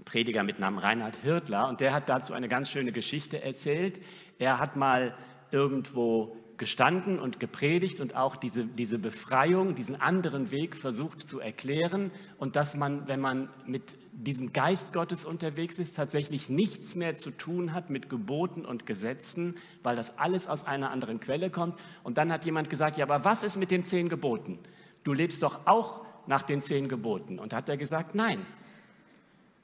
Prediger 0.05 0.41
mit 0.41 0.57
Namen 0.57 0.79
Reinhard 0.79 1.17
Hirtler 1.17 1.67
und 1.67 1.81
der 1.81 1.93
hat 1.93 2.09
dazu 2.09 2.33
eine 2.33 2.47
ganz 2.47 2.71
schöne 2.71 2.91
Geschichte 2.91 3.43
erzählt. 3.43 4.01
Er 4.39 4.57
hat 4.57 4.75
mal 4.75 5.15
irgendwo 5.51 6.35
gestanden 6.57 7.19
und 7.19 7.39
gepredigt 7.39 7.99
und 7.99 8.15
auch 8.15 8.35
diese, 8.35 8.65
diese 8.65 8.97
Befreiung, 8.97 9.75
diesen 9.75 10.01
anderen 10.01 10.49
Weg 10.49 10.75
versucht 10.75 11.27
zu 11.27 11.39
erklären 11.39 12.09
und 12.39 12.55
dass 12.55 12.75
man, 12.75 13.07
wenn 13.07 13.19
man 13.19 13.49
mit 13.67 13.95
diesem 14.23 14.51
Geist 14.51 14.93
Gottes 14.93 15.25
unterwegs 15.25 15.79
ist, 15.79 15.95
tatsächlich 15.95 16.49
nichts 16.49 16.95
mehr 16.95 17.15
zu 17.15 17.31
tun 17.31 17.73
hat 17.73 17.89
mit 17.89 18.09
Geboten 18.09 18.65
und 18.65 18.85
Gesetzen, 18.85 19.55
weil 19.83 19.95
das 19.95 20.17
alles 20.17 20.47
aus 20.47 20.65
einer 20.65 20.91
anderen 20.91 21.19
Quelle 21.19 21.49
kommt. 21.49 21.79
Und 22.03 22.17
dann 22.17 22.31
hat 22.31 22.45
jemand 22.45 22.69
gesagt, 22.69 22.97
ja, 22.97 23.05
aber 23.05 23.23
was 23.23 23.43
ist 23.43 23.57
mit 23.57 23.71
den 23.71 23.83
zehn 23.83 24.09
Geboten? 24.09 24.59
Du 25.03 25.13
lebst 25.13 25.43
doch 25.43 25.67
auch 25.67 26.05
nach 26.25 26.43
den 26.43 26.61
zehn 26.61 26.89
Geboten. 26.89 27.39
Und 27.39 27.53
hat 27.53 27.69
er 27.69 27.77
gesagt, 27.77 28.15
nein, 28.15 28.45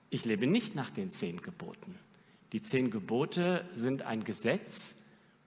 ich 0.09 0.25
lebe 0.25 0.47
nicht 0.47 0.75
nach 0.75 0.91
den 0.91 1.11
zehn 1.11 1.41
Geboten. 1.41 1.97
Die 2.51 2.61
zehn 2.61 2.91
Gebote 2.91 3.65
sind 3.73 4.03
ein 4.03 4.23
Gesetz, 4.23 4.95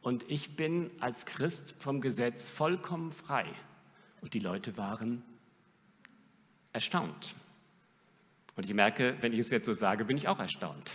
und 0.06 0.25
ich 0.30 0.54
bin 0.54 0.92
als 1.00 1.26
Christ 1.26 1.75
vom 1.80 2.00
Gesetz 2.00 2.48
vollkommen 2.48 3.10
frei. 3.10 3.44
Und 4.20 4.34
die 4.34 4.38
Leute 4.38 4.76
waren 4.76 5.25
erstaunt. 6.72 7.34
Und 8.56 8.64
ich 8.64 8.75
merke, 8.75 9.16
wenn 9.20 9.32
ich 9.32 9.38
es 9.38 9.50
jetzt 9.50 9.66
so 9.66 9.75
sage, 9.75 10.04
bin 10.04 10.16
ich 10.16 10.28
auch 10.28 10.40
erstaunt. 10.40 10.92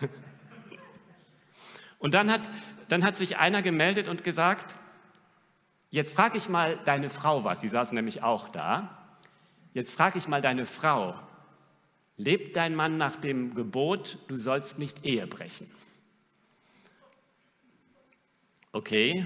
Und 1.98 2.14
dann 2.14 2.30
hat, 2.32 2.50
dann 2.88 3.04
hat 3.04 3.16
sich 3.16 3.36
einer 3.36 3.62
gemeldet 3.62 4.08
und 4.08 4.24
gesagt, 4.24 4.76
jetzt 5.90 6.12
frage 6.12 6.36
ich 6.36 6.48
mal 6.48 6.76
deine 6.84 7.10
Frau 7.10 7.44
was, 7.44 7.60
die 7.60 7.68
saß 7.68 7.92
nämlich 7.92 8.24
auch 8.24 8.48
da, 8.48 9.14
jetzt 9.72 9.92
frage 9.92 10.18
ich 10.18 10.26
mal 10.26 10.40
deine 10.40 10.66
Frau, 10.66 11.14
lebt 12.16 12.56
dein 12.56 12.74
Mann 12.74 12.96
nach 12.96 13.18
dem 13.18 13.54
Gebot, 13.54 14.18
du 14.26 14.34
sollst 14.34 14.78
nicht 14.78 15.06
Ehe 15.06 15.28
brechen? 15.28 15.70
Okay, 18.72 19.24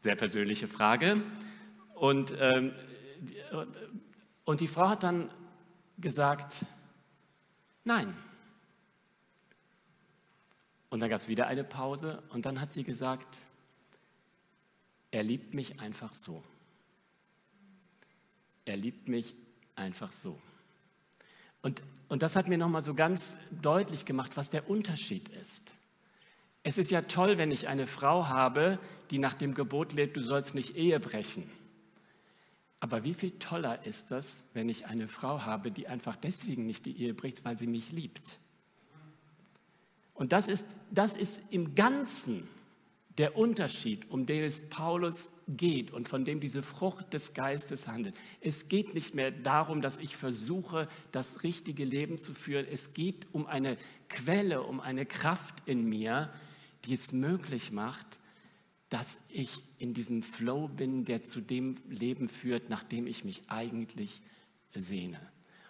sehr 0.00 0.16
persönliche 0.16 0.66
Frage. 0.66 1.22
Und, 1.94 2.34
ähm, 2.40 2.72
und 4.44 4.60
die 4.60 4.66
Frau 4.66 4.88
hat 4.88 5.04
dann 5.04 5.30
gesagt, 5.98 6.66
nein. 7.86 8.14
Und 10.90 11.00
dann 11.00 11.10
gab 11.10 11.20
es 11.20 11.28
wieder 11.28 11.46
eine 11.46 11.64
Pause 11.64 12.22
und 12.30 12.46
dann 12.46 12.60
hat 12.60 12.72
sie 12.72 12.84
gesagt, 12.84 13.42
er 15.10 15.22
liebt 15.22 15.54
mich 15.54 15.80
einfach 15.80 16.14
so. 16.14 16.42
Er 18.64 18.76
liebt 18.76 19.08
mich 19.08 19.34
einfach 19.74 20.12
so. 20.12 20.38
Und, 21.62 21.82
und 22.08 22.22
das 22.22 22.36
hat 22.36 22.48
mir 22.48 22.58
nochmal 22.58 22.82
so 22.82 22.94
ganz 22.94 23.36
deutlich 23.50 24.04
gemacht, 24.04 24.32
was 24.36 24.50
der 24.50 24.68
Unterschied 24.68 25.28
ist. 25.30 25.74
Es 26.62 26.78
ist 26.78 26.90
ja 26.90 27.02
toll, 27.02 27.38
wenn 27.38 27.50
ich 27.50 27.68
eine 27.68 27.86
Frau 27.86 28.28
habe, 28.28 28.78
die 29.10 29.18
nach 29.18 29.34
dem 29.34 29.54
Gebot 29.54 29.92
lebt, 29.92 30.16
du 30.16 30.22
sollst 30.22 30.54
nicht 30.54 30.76
Ehe 30.76 30.98
brechen. 30.98 31.48
Aber 32.80 33.04
wie 33.04 33.14
viel 33.14 33.32
toller 33.38 33.86
ist 33.86 34.10
das, 34.10 34.44
wenn 34.52 34.68
ich 34.68 34.86
eine 34.86 35.08
Frau 35.08 35.42
habe, 35.42 35.70
die 35.70 35.88
einfach 35.88 36.16
deswegen 36.16 36.66
nicht 36.66 36.84
die 36.84 37.00
Ehe 37.00 37.14
bricht, 37.14 37.44
weil 37.44 37.56
sie 37.56 37.66
mich 37.66 37.92
liebt. 37.92 38.38
Und 40.14 40.32
das 40.32 40.48
ist, 40.48 40.66
das 40.90 41.16
ist 41.16 41.42
im 41.50 41.74
Ganzen 41.74 42.48
der 43.18 43.36
Unterschied, 43.36 44.10
um 44.10 44.26
den 44.26 44.44
es 44.44 44.68
Paulus 44.68 45.30
geht 45.48 45.90
und 45.90 46.08
von 46.08 46.24
dem 46.24 46.40
diese 46.40 46.62
Frucht 46.62 47.14
des 47.14 47.32
Geistes 47.32 47.88
handelt. 47.88 48.14
Es 48.42 48.68
geht 48.68 48.94
nicht 48.94 49.14
mehr 49.14 49.30
darum, 49.30 49.80
dass 49.80 49.98
ich 49.98 50.16
versuche, 50.16 50.88
das 51.12 51.42
richtige 51.42 51.84
Leben 51.84 52.18
zu 52.18 52.34
führen. 52.34 52.66
Es 52.70 52.92
geht 52.92 53.26
um 53.32 53.46
eine 53.46 53.78
Quelle, 54.08 54.62
um 54.62 54.80
eine 54.80 55.06
Kraft 55.06 55.62
in 55.66 55.88
mir, 55.88 56.30
die 56.84 56.92
es 56.92 57.12
möglich 57.12 57.72
macht, 57.72 58.06
dass 58.88 59.18
ich 59.28 59.62
in 59.78 59.94
diesem 59.94 60.22
Flow 60.22 60.68
bin, 60.68 61.04
der 61.04 61.22
zu 61.22 61.40
dem 61.40 61.76
Leben 61.88 62.28
führt, 62.28 62.70
nach 62.70 62.84
dem 62.84 63.06
ich 63.06 63.24
mich 63.24 63.42
eigentlich 63.48 64.20
sehne. 64.74 65.20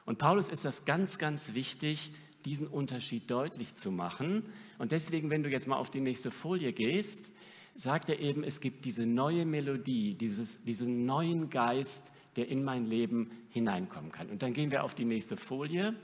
Und 0.05 0.19
Paulus 0.19 0.49
ist 0.49 0.65
das 0.65 0.85
ganz, 0.85 1.19
ganz 1.19 1.55
wichtig, 1.55 2.13
diesen 2.45 2.69
Unterschied 2.69 3.31
deutlich 3.31 3.75
zu 3.75 3.91
machen. 3.91 4.45
Und 4.79 4.93
deswegen, 4.93 5.31
wenn 5.31 5.43
du 5.43 5.51
jetzt 5.51 5.67
mal 5.67 5.77
auf 5.77 5.91
die 5.91 6.01
nächste 6.01 6.31
Folie 6.31 6.73
gehst, 6.73 7.33
sagt 7.75 8.09
er 8.09 8.21
eben, 8.21 8.45
es 8.45 8.61
gibt 8.61 8.85
diese 8.85 9.05
neue 9.05 9.45
Melodie, 9.45 10.15
dieses, 10.15 10.63
diesen 10.65 11.05
neuen 11.07 11.51
Geist, 11.51 12.11
der 12.37 12.49
in 12.49 12.63
mein 12.63 12.87
Leben 12.87 13.31
hineinkommen 13.51 14.13
kann. 14.13 14.31
Und 14.31 14.43
dann 14.43 14.53
gehen 14.53 14.71
wir 14.71 14.85
auf 14.85 14.95
die 14.95 15.05
nächste 15.05 15.37
Folie. 15.37 15.95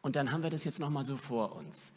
Und 0.00 0.16
dann 0.16 0.32
haben 0.32 0.42
wir 0.42 0.50
das 0.50 0.64
jetzt 0.64 0.78
nochmal 0.78 1.04
so 1.04 1.16
vor 1.16 1.54
uns. 1.54 1.92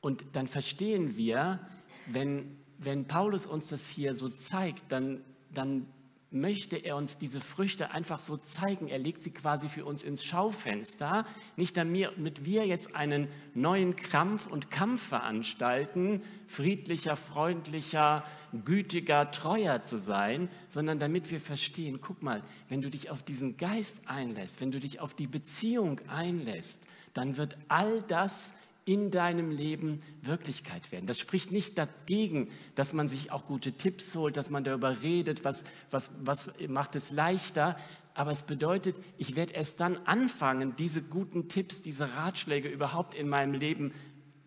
Und 0.00 0.24
dann 0.32 0.46
verstehen 0.46 1.16
wir, 1.16 1.60
wenn, 2.06 2.58
wenn 2.78 3.06
Paulus 3.06 3.46
uns 3.46 3.68
das 3.68 3.88
hier 3.88 4.14
so 4.14 4.28
zeigt, 4.28 4.90
dann, 4.90 5.22
dann 5.52 5.86
möchte 6.30 6.76
er 6.76 6.96
uns 6.96 7.16
diese 7.16 7.40
Früchte 7.40 7.90
einfach 7.90 8.20
so 8.20 8.36
zeigen. 8.36 8.88
Er 8.88 8.98
legt 8.98 9.22
sie 9.22 9.30
quasi 9.30 9.68
für 9.68 9.84
uns 9.84 10.02
ins 10.02 10.22
Schaufenster. 10.22 11.24
Nicht 11.56 11.76
damit 11.76 12.44
wir 12.44 12.66
jetzt 12.66 12.94
einen 12.94 13.28
neuen 13.54 13.96
Krampf 13.96 14.46
und 14.46 14.70
Kampf 14.70 15.02
veranstalten, 15.02 16.22
friedlicher, 16.46 17.16
freundlicher, 17.16 18.24
gütiger, 18.64 19.30
treuer 19.30 19.80
zu 19.80 19.98
sein, 19.98 20.50
sondern 20.68 20.98
damit 20.98 21.30
wir 21.30 21.40
verstehen, 21.40 22.00
guck 22.02 22.22
mal, 22.22 22.42
wenn 22.68 22.82
du 22.82 22.90
dich 22.90 23.10
auf 23.10 23.22
diesen 23.22 23.56
Geist 23.56 24.02
einlässt, 24.06 24.60
wenn 24.60 24.70
du 24.70 24.80
dich 24.80 25.00
auf 25.00 25.14
die 25.14 25.26
Beziehung 25.26 26.00
einlässt, 26.08 26.82
dann 27.14 27.38
wird 27.38 27.56
all 27.68 28.02
das 28.02 28.54
in 28.88 29.10
deinem 29.10 29.50
Leben 29.50 30.00
Wirklichkeit 30.22 30.90
werden. 30.92 31.04
Das 31.04 31.18
spricht 31.18 31.52
nicht 31.52 31.76
dagegen, 31.76 32.48
dass 32.74 32.94
man 32.94 33.06
sich 33.06 33.30
auch 33.30 33.44
gute 33.44 33.72
Tipps 33.72 34.14
holt, 34.16 34.38
dass 34.38 34.48
man 34.48 34.64
darüber 34.64 35.02
redet, 35.02 35.44
was, 35.44 35.64
was, 35.90 36.10
was 36.20 36.54
macht 36.68 36.96
es 36.96 37.10
leichter. 37.10 37.76
Aber 38.14 38.30
es 38.30 38.44
bedeutet, 38.44 38.96
ich 39.18 39.36
werde 39.36 39.52
erst 39.52 39.80
dann 39.80 39.98
anfangen, 40.06 40.74
diese 40.76 41.02
guten 41.02 41.50
Tipps, 41.50 41.82
diese 41.82 42.14
Ratschläge 42.14 42.68
überhaupt 42.70 43.14
in 43.14 43.28
meinem 43.28 43.52
Leben 43.52 43.92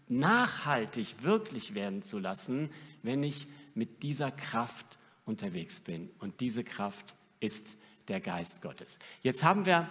nachhaltig 0.07 1.21
wirklich 1.21 1.75
werden 1.75 2.01
zu 2.01 2.17
lassen, 2.17 2.71
wenn 3.03 3.21
ich 3.21 3.45
mit 3.75 4.01
dieser 4.01 4.31
Kraft 4.31 4.97
unterwegs 5.23 5.81
bin. 5.81 6.09
Und 6.17 6.39
diese 6.39 6.63
Kraft 6.63 7.13
ist 7.39 7.77
der 8.07 8.19
Geist 8.19 8.63
Gottes. 8.63 8.97
Jetzt 9.21 9.43
haben 9.43 9.67
wir 9.67 9.87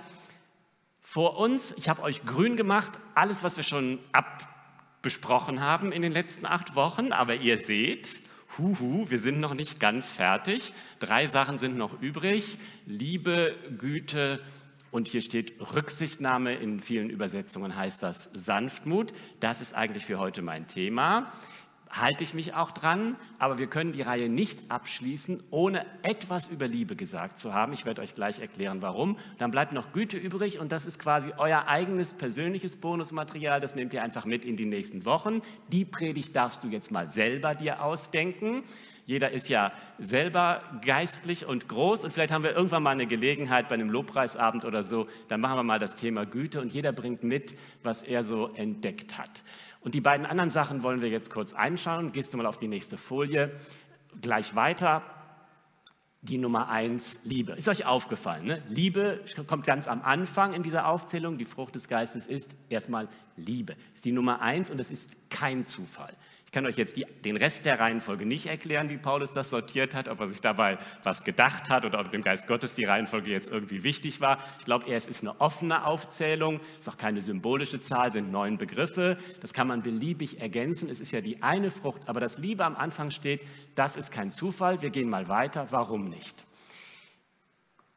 Vor 1.12 1.38
uns, 1.38 1.74
ich 1.76 1.88
habe 1.88 2.02
euch 2.02 2.24
grün 2.24 2.56
gemacht, 2.56 2.92
alles, 3.16 3.42
was 3.42 3.56
wir 3.56 3.64
schon 3.64 3.98
abbesprochen 4.12 5.60
haben 5.60 5.90
in 5.90 6.02
den 6.02 6.12
letzten 6.12 6.46
acht 6.46 6.76
Wochen, 6.76 7.10
aber 7.10 7.34
ihr 7.34 7.58
seht, 7.58 8.20
huhu, 8.56 9.10
wir 9.10 9.18
sind 9.18 9.40
noch 9.40 9.54
nicht 9.54 9.80
ganz 9.80 10.12
fertig. 10.12 10.72
Drei 11.00 11.26
Sachen 11.26 11.58
sind 11.58 11.76
noch 11.76 12.00
übrig. 12.00 12.58
Liebe, 12.86 13.56
Güte 13.76 14.38
und 14.92 15.08
hier 15.08 15.20
steht 15.20 15.54
Rücksichtnahme. 15.74 16.54
In 16.54 16.78
vielen 16.78 17.10
Übersetzungen 17.10 17.74
heißt 17.74 18.04
das 18.04 18.30
Sanftmut. 18.32 19.12
Das 19.40 19.60
ist 19.60 19.74
eigentlich 19.74 20.06
für 20.06 20.20
heute 20.20 20.42
mein 20.42 20.68
Thema 20.68 21.32
halte 21.90 22.22
ich 22.22 22.34
mich 22.34 22.54
auch 22.54 22.70
dran, 22.70 23.16
aber 23.38 23.58
wir 23.58 23.66
können 23.66 23.92
die 23.92 24.02
Reihe 24.02 24.28
nicht 24.28 24.70
abschließen, 24.70 25.42
ohne 25.50 25.84
etwas 26.02 26.48
über 26.48 26.68
Liebe 26.68 26.94
gesagt 26.94 27.38
zu 27.38 27.52
haben. 27.52 27.72
Ich 27.72 27.84
werde 27.84 28.00
euch 28.02 28.14
gleich 28.14 28.38
erklären, 28.38 28.80
warum. 28.80 29.18
Dann 29.38 29.50
bleibt 29.50 29.72
noch 29.72 29.92
Güte 29.92 30.16
übrig 30.16 30.60
und 30.60 30.70
das 30.72 30.86
ist 30.86 30.98
quasi 30.98 31.32
euer 31.36 31.66
eigenes 31.66 32.14
persönliches 32.14 32.76
Bonusmaterial. 32.76 33.60
Das 33.60 33.74
nehmt 33.74 33.92
ihr 33.92 34.02
einfach 34.02 34.24
mit 34.24 34.44
in 34.44 34.56
die 34.56 34.66
nächsten 34.66 35.04
Wochen. 35.04 35.42
Die 35.68 35.84
Predigt 35.84 36.36
darfst 36.36 36.62
du 36.62 36.68
jetzt 36.68 36.92
mal 36.92 37.10
selber 37.10 37.54
dir 37.54 37.82
ausdenken. 37.82 38.62
Jeder 39.10 39.32
ist 39.32 39.48
ja 39.48 39.72
selber 39.98 40.62
geistlich 40.84 41.44
und 41.44 41.66
groß 41.66 42.04
und 42.04 42.12
vielleicht 42.12 42.32
haben 42.32 42.44
wir 42.44 42.54
irgendwann 42.54 42.84
mal 42.84 42.90
eine 42.90 43.08
Gelegenheit 43.08 43.68
bei 43.68 43.74
einem 43.74 43.90
Lobpreisabend 43.90 44.64
oder 44.64 44.84
so, 44.84 45.08
dann 45.26 45.40
machen 45.40 45.56
wir 45.56 45.64
mal 45.64 45.80
das 45.80 45.96
Thema 45.96 46.26
Güte 46.26 46.60
und 46.60 46.72
jeder 46.72 46.92
bringt 46.92 47.24
mit, 47.24 47.56
was 47.82 48.04
er 48.04 48.22
so 48.22 48.46
entdeckt 48.50 49.18
hat. 49.18 49.42
Und 49.80 49.94
die 49.94 50.00
beiden 50.00 50.26
anderen 50.26 50.50
Sachen 50.50 50.82
wollen 50.82 51.00
wir 51.00 51.08
jetzt 51.08 51.30
kurz 51.30 51.52
einschauen. 51.52 52.12
Gehst 52.12 52.32
du 52.32 52.36
mal 52.36 52.46
auf 52.46 52.56
die 52.56 52.68
nächste 52.68 52.96
Folie. 52.96 53.50
Gleich 54.20 54.54
weiter. 54.54 55.02
Die 56.22 56.36
Nummer 56.36 56.68
eins, 56.68 57.20
Liebe. 57.24 57.52
Ist 57.52 57.68
euch 57.68 57.86
aufgefallen? 57.86 58.44
Ne? 58.44 58.62
Liebe 58.68 59.24
kommt 59.46 59.64
ganz 59.64 59.88
am 59.88 60.02
Anfang 60.02 60.52
in 60.52 60.62
dieser 60.62 60.86
Aufzählung. 60.86 61.38
Die 61.38 61.46
Frucht 61.46 61.74
des 61.74 61.88
Geistes 61.88 62.26
ist 62.26 62.54
erstmal 62.68 63.08
Liebe. 63.36 63.74
Ist 63.94 64.04
die 64.04 64.12
Nummer 64.12 64.42
eins 64.42 64.70
und 64.70 64.78
es 64.80 64.90
ist 64.90 65.29
kein 65.30 65.64
Zufall. 65.64 66.14
Ich 66.50 66.52
kann 66.52 66.66
euch 66.66 66.76
jetzt 66.76 66.96
die, 66.96 67.06
den 67.24 67.36
Rest 67.36 67.64
der 67.64 67.78
Reihenfolge 67.78 68.26
nicht 68.26 68.46
erklären, 68.46 68.90
wie 68.90 68.98
Paulus 68.98 69.32
das 69.32 69.50
sortiert 69.50 69.94
hat, 69.94 70.08
ob 70.08 70.18
er 70.18 70.28
sich 70.28 70.40
dabei 70.40 70.78
was 71.04 71.22
gedacht 71.22 71.70
hat 71.70 71.84
oder 71.84 72.00
ob 72.00 72.10
dem 72.10 72.22
Geist 72.22 72.48
Gottes 72.48 72.74
die 72.74 72.84
Reihenfolge 72.84 73.30
jetzt 73.30 73.48
irgendwie 73.48 73.84
wichtig 73.84 74.20
war. 74.20 74.38
Ich 74.58 74.64
glaube 74.64 74.92
es 74.92 75.06
ist 75.06 75.22
eine 75.22 75.40
offene 75.40 75.84
Aufzählung, 75.86 76.58
es 76.72 76.80
ist 76.80 76.88
auch 76.88 76.98
keine 76.98 77.22
symbolische 77.22 77.80
Zahl, 77.80 78.10
sind 78.10 78.32
neun 78.32 78.58
Begriffe. 78.58 79.16
Das 79.38 79.52
kann 79.52 79.68
man 79.68 79.82
beliebig 79.82 80.40
ergänzen. 80.40 80.88
Es 80.88 80.98
ist 80.98 81.12
ja 81.12 81.20
die 81.20 81.40
eine 81.40 81.70
Frucht, 81.70 82.08
aber 82.08 82.18
das 82.18 82.38
Liebe 82.38 82.64
am 82.64 82.74
Anfang 82.74 83.12
steht, 83.12 83.42
das 83.76 83.94
ist 83.94 84.10
kein 84.10 84.32
Zufall. 84.32 84.82
Wir 84.82 84.90
gehen 84.90 85.08
mal 85.08 85.28
weiter. 85.28 85.68
Warum 85.70 86.08
nicht? 86.08 86.46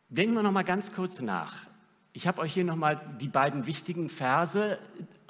Denken 0.10 0.36
wir 0.36 0.44
noch 0.44 0.52
mal 0.52 0.62
ganz 0.62 0.94
kurz 0.94 1.22
nach. 1.22 1.66
Ich 2.16 2.28
habe 2.28 2.40
euch 2.40 2.54
hier 2.54 2.66
nochmal 2.66 3.00
die 3.20 3.30
beiden 3.30 3.66
wichtigen 3.66 4.10
Verse 4.10 4.78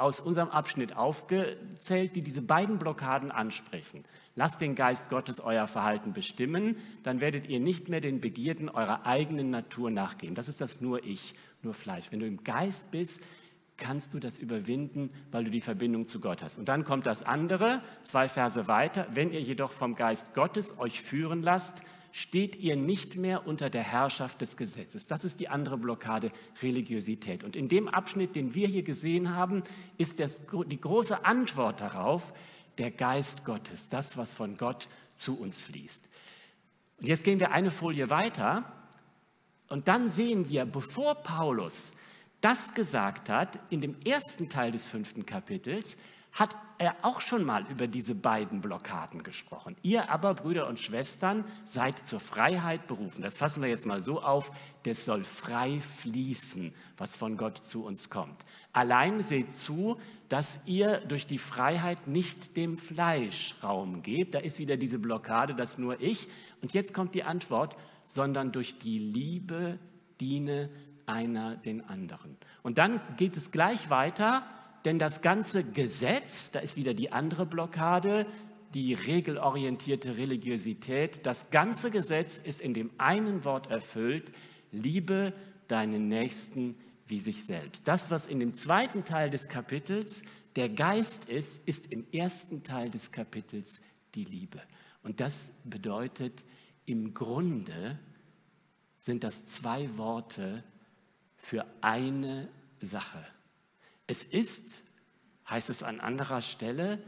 aus 0.04 0.20
unserem 0.20 0.50
Abschnitt 0.50 0.98
aufgezählt, 0.98 2.16
die 2.16 2.22
diese 2.22 2.42
beiden 2.42 2.78
Blockaden 2.78 3.32
ansprechen. 3.32 4.04
Lasst 4.36 4.60
den 4.60 4.76
Geist 4.76 5.10
Gottes 5.10 5.40
euer 5.40 5.66
Verhalten 5.66 6.12
bestimmen, 6.12 6.76
dann 7.04 7.22
werdet 7.22 7.48
ihr 7.48 7.62
nicht 7.62 7.88
mehr 7.88 8.02
den 8.02 8.20
Begierden 8.20 8.68
eurer 8.68 9.06
eigenen 9.06 9.50
Natur 9.50 9.90
nachgehen. 9.92 10.36
Das 10.36 10.50
ist 10.50 10.60
das 10.60 10.82
nur 10.82 11.06
ich, 11.06 11.36
nur 11.62 11.74
Fleisch. 11.74 12.12
Wenn 12.12 12.20
du 12.20 12.28
im 12.28 12.44
Geist 12.44 12.92
bist, 12.92 13.22
kannst 13.78 14.14
du 14.14 14.20
das 14.20 14.38
überwinden, 14.38 15.10
weil 15.32 15.46
du 15.46 15.52
die 15.52 15.62
Verbindung 15.62 16.06
zu 16.06 16.20
Gott 16.20 16.44
hast. 16.44 16.58
Und 16.60 16.68
dann 16.68 16.84
kommt 16.84 17.06
das 17.06 17.24
andere, 17.24 17.82
zwei 18.04 18.28
Verse 18.28 18.68
weiter. 18.68 19.08
Wenn 19.12 19.32
ihr 19.32 19.42
jedoch 19.42 19.72
vom 19.72 19.96
Geist 19.96 20.34
Gottes 20.34 20.78
euch 20.80 21.02
führen 21.02 21.42
lasst, 21.42 21.82
steht 22.14 22.58
ihr 22.58 22.76
nicht 22.76 23.16
mehr 23.16 23.48
unter 23.48 23.72
der 23.72 23.82
Herrschaft 23.84 24.40
des 24.40 24.56
Gesetzes. 24.56 25.08
Das 25.08 25.26
ist 25.26 25.40
die 25.40 25.50
andere 25.50 25.80
Blockade, 25.80 26.32
Religiosität. 26.62 27.44
Und 27.44 27.56
in 27.56 27.68
dem 27.68 27.88
Abschnitt, 27.88 28.36
den 28.36 28.54
wir 28.54 28.68
hier 28.68 28.84
gesehen 28.84 29.36
haben, 29.36 29.64
ist 29.98 30.20
das, 30.20 30.42
die 30.68 30.80
große 30.80 31.26
Antwort 31.26 31.82
darauf 31.82 32.32
der 32.78 32.92
Geist 32.92 33.46
Gottes, 33.46 33.90
das, 33.90 34.16
was 34.16 34.32
von 34.32 34.58
Gott 34.58 34.90
zu 35.16 35.40
uns 35.40 35.64
fließt. 35.64 36.08
Und 37.02 37.08
jetzt 37.08 37.24
gehen 37.24 37.40
wir 37.40 37.52
eine 37.52 37.72
Folie 37.72 38.12
weiter 38.12 38.72
und 39.68 39.88
dann 39.88 40.08
sehen 40.08 40.50
wir, 40.50 40.66
bevor 40.66 41.16
Paulus 41.16 41.94
das 42.42 42.76
gesagt 42.76 43.28
hat, 43.30 43.58
in 43.72 43.82
dem 43.82 44.00
ersten 44.06 44.50
Teil 44.50 44.72
des 44.72 44.86
fünften 44.86 45.26
Kapitels, 45.26 45.98
hat 46.32 46.56
er 46.78 46.96
auch 47.02 47.22
schon 47.22 47.44
mal 47.44 47.66
über 47.70 47.88
diese 47.88 48.16
beiden 48.16 48.62
Blockaden 48.62 49.24
gesprochen. 49.24 49.76
Ihr 49.82 50.10
aber, 50.10 50.34
Brüder 50.34 50.68
und 50.68 50.80
Schwestern, 50.80 51.46
seid 51.66 52.00
zur 52.00 52.20
Freiheit 52.20 52.88
berufen. 52.88 53.22
Das 53.22 53.38
fassen 53.38 53.62
wir 53.62 53.70
jetzt 53.70 53.86
mal 53.86 54.02
so 54.02 54.22
auf, 54.22 54.52
das 54.84 55.06
soll 55.06 55.24
frei 55.24 55.80
fließen, 55.82 56.74
was 56.98 57.16
von 57.16 57.38
Gott 57.38 57.58
zu 57.58 57.86
uns 57.86 58.10
kommt. 58.10 58.46
Allein 58.72 59.22
seht 59.24 59.52
zu, 59.52 60.00
dass 60.30 60.62
ihr 60.66 61.00
durch 61.00 61.28
die 61.28 61.38
Freiheit 61.38 62.08
nicht 62.08 62.58
dem 62.58 62.78
Fleisch 62.78 63.56
Raum 63.62 64.02
gebt. 64.02 64.34
Da 64.36 64.40
ist 64.40 64.60
wieder 64.60 64.78
diese 64.78 65.00
Blockade, 65.00 65.56
das 65.56 65.78
nur 65.78 66.02
ich. 66.02 66.28
Und 66.62 66.74
jetzt 66.74 66.94
kommt 66.94 67.14
die 67.16 67.24
Antwort, 67.24 67.76
sondern 68.04 68.52
durch 68.52 68.80
die 68.80 69.00
Liebe 69.00 69.80
diene 70.20 70.70
einer 71.06 71.56
den 71.56 71.88
anderen. 71.88 72.38
Und 72.62 72.78
dann 72.78 73.02
geht 73.18 73.38
es 73.38 73.52
gleich 73.52 73.90
weiter 73.90 74.44
denn 74.86 75.00
das 75.00 75.22
ganze 75.22 75.64
Gesetz, 75.64 76.52
da 76.52 76.60
ist 76.60 76.76
wieder 76.76 76.94
die 76.94 77.12
andere 77.12 77.46
Blockade, 77.46 78.26
die 78.74 78.94
regelorientierte 78.94 80.18
Religiosität, 80.18 81.26
das 81.26 81.52
ganze 81.52 81.92
Gesetz 81.92 82.40
ist 82.40 82.60
in 82.62 82.74
dem 82.74 82.90
einen 82.98 83.46
Wort 83.46 83.70
erfüllt, 83.70 84.32
liebe 84.72 85.34
deinen 85.68 86.08
Nächsten 86.08 86.76
wie 87.08 87.20
sich 87.20 87.46
selbst. 87.46 87.88
Das, 87.88 88.12
was 88.12 88.26
in 88.26 88.40
dem 88.40 88.54
zweiten 88.54 89.04
Teil 89.04 89.30
des 89.30 89.48
Kapitels 89.48 90.24
der 90.56 90.70
Geist 90.70 91.26
ist, 91.26 91.62
ist 91.66 91.92
im 91.92 92.06
ersten 92.12 92.64
Teil 92.64 92.90
des 92.90 93.12
Kapitels 93.12 93.82
die 94.16 94.24
Liebe. 94.24 94.62
Und 95.04 95.20
das 95.20 95.52
bedeutet, 95.64 96.44
im 96.86 97.14
Grunde 97.14 98.00
sind 98.98 99.24
das 99.24 99.46
zwei 99.46 99.98
Worte 99.98 100.64
für 101.36 101.66
eine 101.82 102.50
Sache. 102.82 103.24
Es 104.08 104.24
ist, 104.24 104.84
heißt 105.50 105.70
es 105.70 105.84
an 105.84 106.00
anderer 106.00 106.42
Stelle, 106.42 107.02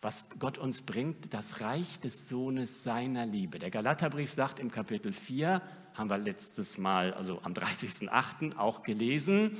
was 0.00 0.24
Gott 0.38 0.58
uns 0.58 0.82
bringt, 0.82 1.34
das 1.34 1.60
Reich 1.60 2.00
des 2.00 2.28
Sohnes 2.28 2.82
seiner 2.82 3.26
Liebe. 3.26 3.58
Der 3.58 3.70
Galaterbrief 3.70 4.32
sagt 4.32 4.58
im 4.58 4.70
Kapitel 4.70 5.12
4, 5.12 5.62
haben 5.94 6.10
wir 6.10 6.18
letztes 6.18 6.78
Mal, 6.78 7.12
also 7.12 7.40
am 7.42 7.52
30.08. 7.52 8.56
auch 8.56 8.82
gelesen, 8.82 9.56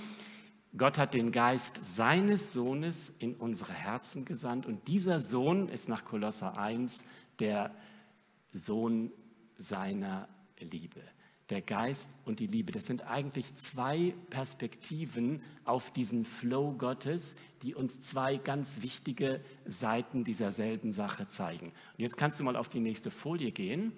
Gott 0.76 0.98
hat 0.98 1.14
den 1.14 1.32
Geist 1.32 1.80
seines 1.82 2.52
Sohnes 2.52 3.10
in 3.18 3.34
unsere 3.34 3.72
Herzen 3.72 4.24
gesandt 4.24 4.66
und 4.66 4.86
dieser 4.86 5.18
Sohn 5.18 5.68
ist 5.68 5.88
nach 5.88 6.04
Kolosser 6.04 6.56
1 6.56 7.04
der 7.40 7.74
Sohn 8.52 9.12
seiner 9.56 10.28
Liebe 10.58 11.02
der 11.50 11.62
Geist 11.62 12.10
und 12.24 12.40
die 12.40 12.46
Liebe. 12.46 12.72
Das 12.72 12.86
sind 12.86 13.06
eigentlich 13.06 13.54
zwei 13.54 14.14
Perspektiven 14.30 15.42
auf 15.64 15.92
diesen 15.92 16.24
Flow 16.24 16.72
Gottes, 16.72 17.34
die 17.62 17.74
uns 17.74 18.00
zwei 18.00 18.36
ganz 18.36 18.82
wichtige 18.82 19.40
Seiten 19.66 20.24
dieser 20.24 20.52
selben 20.52 20.92
Sache 20.92 21.28
zeigen. 21.28 21.66
Und 21.66 21.98
jetzt 21.98 22.16
kannst 22.16 22.38
du 22.40 22.44
mal 22.44 22.56
auf 22.56 22.68
die 22.68 22.80
nächste 22.80 23.10
Folie 23.10 23.52
gehen. 23.52 23.92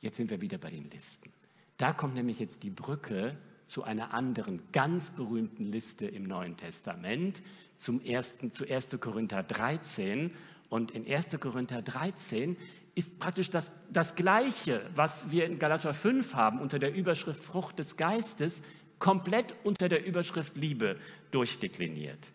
Jetzt 0.00 0.16
sind 0.16 0.30
wir 0.30 0.40
wieder 0.40 0.58
bei 0.58 0.70
den 0.70 0.90
Listen. 0.90 1.30
Da 1.76 1.92
kommt 1.92 2.14
nämlich 2.14 2.38
jetzt 2.38 2.62
die 2.62 2.70
Brücke 2.70 3.36
zu 3.66 3.82
einer 3.82 4.12
anderen 4.12 4.60
ganz 4.72 5.10
berühmten 5.10 5.64
Liste 5.64 6.06
im 6.06 6.24
Neuen 6.24 6.56
Testament, 6.56 7.42
zum 7.74 8.00
ersten, 8.00 8.52
zu 8.52 8.68
1. 8.68 9.00
Korinther 9.00 9.42
13. 9.42 10.30
Und 10.74 10.90
in 10.90 11.06
1. 11.06 11.28
Korinther 11.38 11.82
13 11.82 12.56
ist 12.96 13.20
praktisch 13.20 13.48
das, 13.48 13.70
das 13.92 14.16
Gleiche, 14.16 14.84
was 14.96 15.30
wir 15.30 15.46
in 15.46 15.60
Galater 15.60 15.94
5 15.94 16.34
haben, 16.34 16.60
unter 16.60 16.80
der 16.80 16.92
Überschrift 16.92 17.44
Frucht 17.44 17.78
des 17.78 17.96
Geistes, 17.96 18.60
komplett 18.98 19.54
unter 19.62 19.88
der 19.88 20.04
Überschrift 20.04 20.56
Liebe 20.56 20.98
durchdekliniert. 21.30 22.32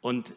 Und 0.00 0.34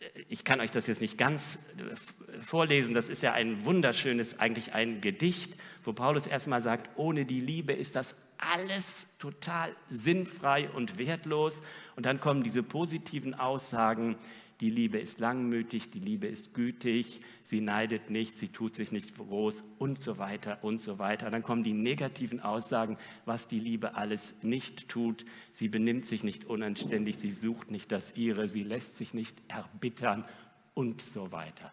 äh, 0.00 0.06
ich 0.28 0.42
kann 0.42 0.60
euch 0.60 0.72
das 0.72 0.88
jetzt 0.88 1.00
nicht 1.00 1.16
ganz 1.16 1.60
äh, 1.76 2.40
vorlesen, 2.40 2.96
das 2.96 3.08
ist 3.08 3.22
ja 3.22 3.32
ein 3.32 3.64
wunderschönes, 3.64 4.40
eigentlich 4.40 4.74
ein 4.74 5.00
Gedicht, 5.00 5.54
wo 5.84 5.92
Paulus 5.92 6.26
erstmal 6.26 6.60
sagt, 6.60 6.98
ohne 6.98 7.26
die 7.26 7.40
Liebe 7.40 7.74
ist 7.74 7.94
das 7.94 8.16
alles 8.38 9.06
total 9.20 9.70
sinnfrei 9.88 10.68
und 10.70 10.98
wertlos. 10.98 11.62
Und 11.94 12.06
dann 12.06 12.18
kommen 12.18 12.42
diese 12.42 12.64
positiven 12.64 13.34
Aussagen, 13.34 14.16
die 14.60 14.70
Liebe 14.70 14.98
ist 14.98 15.20
langmütig, 15.20 15.90
die 15.90 16.00
Liebe 16.00 16.26
ist 16.26 16.52
gütig, 16.52 17.20
sie 17.42 17.60
neidet 17.60 18.10
nicht, 18.10 18.38
sie 18.38 18.48
tut 18.48 18.74
sich 18.74 18.90
nicht 18.90 19.16
groß 19.16 19.62
und 19.78 20.02
so 20.02 20.18
weiter 20.18 20.58
und 20.62 20.80
so 20.80 20.98
weiter. 20.98 21.30
Dann 21.30 21.44
kommen 21.44 21.62
die 21.62 21.74
negativen 21.74 22.40
Aussagen, 22.40 22.98
was 23.24 23.46
die 23.46 23.60
Liebe 23.60 23.94
alles 23.94 24.42
nicht 24.42 24.88
tut. 24.88 25.24
Sie 25.52 25.68
benimmt 25.68 26.06
sich 26.06 26.24
nicht 26.24 26.44
unanständig, 26.44 27.18
sie 27.18 27.30
sucht 27.30 27.70
nicht 27.70 27.92
das 27.92 28.16
ihre, 28.16 28.48
sie 28.48 28.64
lässt 28.64 28.96
sich 28.96 29.14
nicht 29.14 29.40
erbittern 29.46 30.24
und 30.74 31.02
so 31.02 31.30
weiter. 31.30 31.72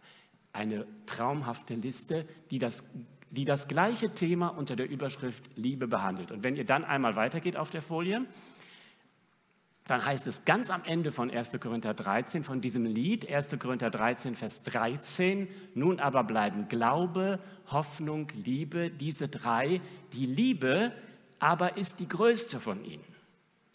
Eine 0.53 0.85
traumhafte 1.07 1.73
Liste, 1.73 2.27
die 2.51 2.59
das 2.59 2.83
die 3.31 3.43
das 3.43 3.67
gleiche 3.67 4.13
Thema 4.13 4.49
unter 4.49 4.75
der 4.75 4.89
Überschrift 4.89 5.43
Liebe 5.55 5.87
behandelt. 5.87 6.31
Und 6.31 6.43
wenn 6.43 6.55
ihr 6.55 6.63
dann 6.63 6.85
einmal 6.85 7.17
weitergeht 7.17 7.57
auf 7.57 7.69
der 7.69 7.81
Folie, 7.81 8.25
dann 9.87 10.03
heißt 10.03 10.25
es 10.25 10.45
ganz 10.45 10.71
am 10.71 10.83
Ende 10.83 11.11
von 11.11 11.29
1. 11.29 11.51
Korinther 11.59 11.93
13, 11.93 12.43
von 12.43 12.59
diesem 12.59 12.85
Lied, 12.85 13.31
1. 13.31 13.59
Korinther 13.59 13.91
13, 13.91 14.35
Vers 14.35 14.63
13, 14.63 15.47
nun 15.75 15.99
aber 15.99 16.23
bleiben 16.23 16.67
Glaube, 16.67 17.39
Hoffnung, 17.67 18.27
Liebe, 18.33 18.89
diese 18.89 19.27
drei. 19.27 19.81
Die 20.13 20.25
Liebe 20.25 20.91
aber 21.39 21.77
ist 21.77 21.99
die 21.99 22.07
größte 22.07 22.59
von 22.59 22.83
ihnen. 22.83 23.03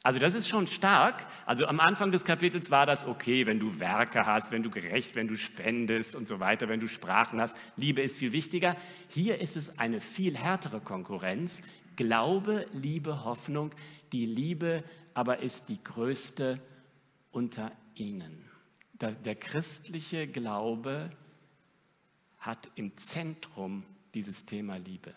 Also 0.03 0.19
das 0.19 0.35
ist 0.35 0.49
schon 0.49 0.67
stark. 0.67 1.27
Also 1.45 1.67
am 1.67 1.79
Anfang 1.79 2.11
des 2.11 2.25
Kapitels 2.25 2.71
war 2.71 2.87
das 2.87 3.07
okay, 3.07 3.47
wenn 3.47 3.61
du 3.61 3.79
Werke 3.79 4.25
hast, 4.25 4.51
wenn 4.51 4.63
du 4.63 4.71
gerecht, 4.71 5.15
wenn 5.15 5.29
du 5.29 5.37
spendest 5.37 6.17
und 6.17 6.27
so 6.27 6.41
weiter, 6.41 6.69
wenn 6.69 6.81
du 6.81 6.89
Sprachen 6.89 7.41
hast. 7.41 7.57
Liebe 7.77 8.01
ist 8.01 8.17
viel 8.17 8.33
wichtiger. 8.33 8.77
Hier 9.09 9.41
ist 9.41 9.57
es 9.57 9.79
eine 9.79 10.01
viel 10.01 10.37
härtere 10.37 10.81
Konkurrenz. 10.81 11.61
Glaube, 11.97 12.65
Liebe, 12.73 13.25
Hoffnung. 13.25 13.73
Die 14.13 14.27
Liebe 14.27 14.85
aber 15.15 15.41
ist 15.41 15.69
die 15.69 15.83
größte 15.83 16.61
unter 17.31 17.71
ihnen. 17.95 18.49
Der 18.93 19.35
christliche 19.35 20.27
Glaube 20.27 21.11
hat 22.39 22.71
im 22.75 22.97
Zentrum 22.97 23.85
dieses 24.15 24.45
Thema 24.45 24.77
Liebe. 24.77 25.15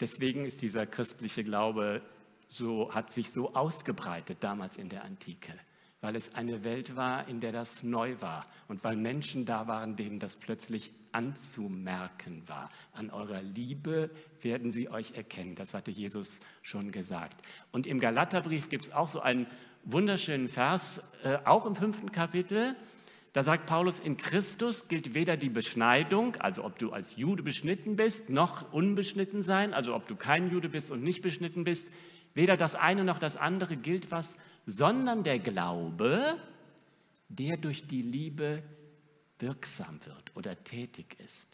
Deswegen 0.00 0.44
ist 0.44 0.62
dieser 0.62 0.86
christliche 0.86 1.44
Glaube 1.44 2.02
so, 2.48 2.92
hat 2.92 3.10
sich 3.10 3.32
so 3.32 3.54
ausgebreitet 3.54 4.38
damals 4.40 4.76
in 4.76 4.88
der 4.88 5.04
Antike, 5.04 5.52
weil 6.00 6.16
es 6.16 6.34
eine 6.34 6.64
Welt 6.64 6.96
war, 6.96 7.28
in 7.28 7.40
der 7.40 7.52
das 7.52 7.82
neu 7.82 8.20
war 8.20 8.46
und 8.68 8.84
weil 8.84 8.96
Menschen 8.96 9.44
da 9.44 9.66
waren, 9.66 9.96
denen 9.96 10.18
das 10.18 10.36
plötzlich 10.36 10.90
anzumerken 11.16 12.46
war. 12.46 12.68
An 12.92 13.08
eurer 13.08 13.40
Liebe 13.40 14.10
werden 14.42 14.70
sie 14.70 14.90
euch 14.90 15.12
erkennen. 15.16 15.54
Das 15.54 15.72
hatte 15.72 15.90
Jesus 15.90 16.40
schon 16.60 16.92
gesagt. 16.92 17.40
Und 17.72 17.86
im 17.86 18.00
Galaterbrief 18.00 18.68
gibt 18.68 18.84
es 18.84 18.92
auch 18.92 19.08
so 19.08 19.20
einen 19.20 19.46
wunderschönen 19.84 20.48
Vers, 20.48 21.00
äh, 21.24 21.38
auch 21.46 21.64
im 21.64 21.74
fünften 21.74 22.12
Kapitel. 22.12 22.76
Da 23.32 23.42
sagt 23.42 23.64
Paulus, 23.64 23.98
in 23.98 24.18
Christus 24.18 24.88
gilt 24.88 25.14
weder 25.14 25.38
die 25.38 25.48
Beschneidung, 25.48 26.36
also 26.36 26.64
ob 26.64 26.78
du 26.78 26.92
als 26.92 27.16
Jude 27.16 27.42
beschnitten 27.42 27.96
bist, 27.96 28.28
noch 28.28 28.70
unbeschnitten 28.72 29.40
sein, 29.40 29.72
also 29.72 29.94
ob 29.94 30.06
du 30.06 30.16
kein 30.16 30.50
Jude 30.50 30.68
bist 30.68 30.90
und 30.90 31.02
nicht 31.02 31.22
beschnitten 31.22 31.64
bist. 31.64 31.88
Weder 32.34 32.58
das 32.58 32.74
eine 32.74 33.04
noch 33.04 33.18
das 33.18 33.38
andere 33.38 33.76
gilt 33.76 34.10
was, 34.10 34.36
sondern 34.66 35.22
der 35.22 35.38
Glaube, 35.38 36.36
der 37.30 37.56
durch 37.56 37.86
die 37.86 38.02
Liebe 38.02 38.62
wirksam 39.38 40.00
wird 40.04 40.34
oder 40.34 40.62
tätig 40.64 41.16
ist. 41.24 41.48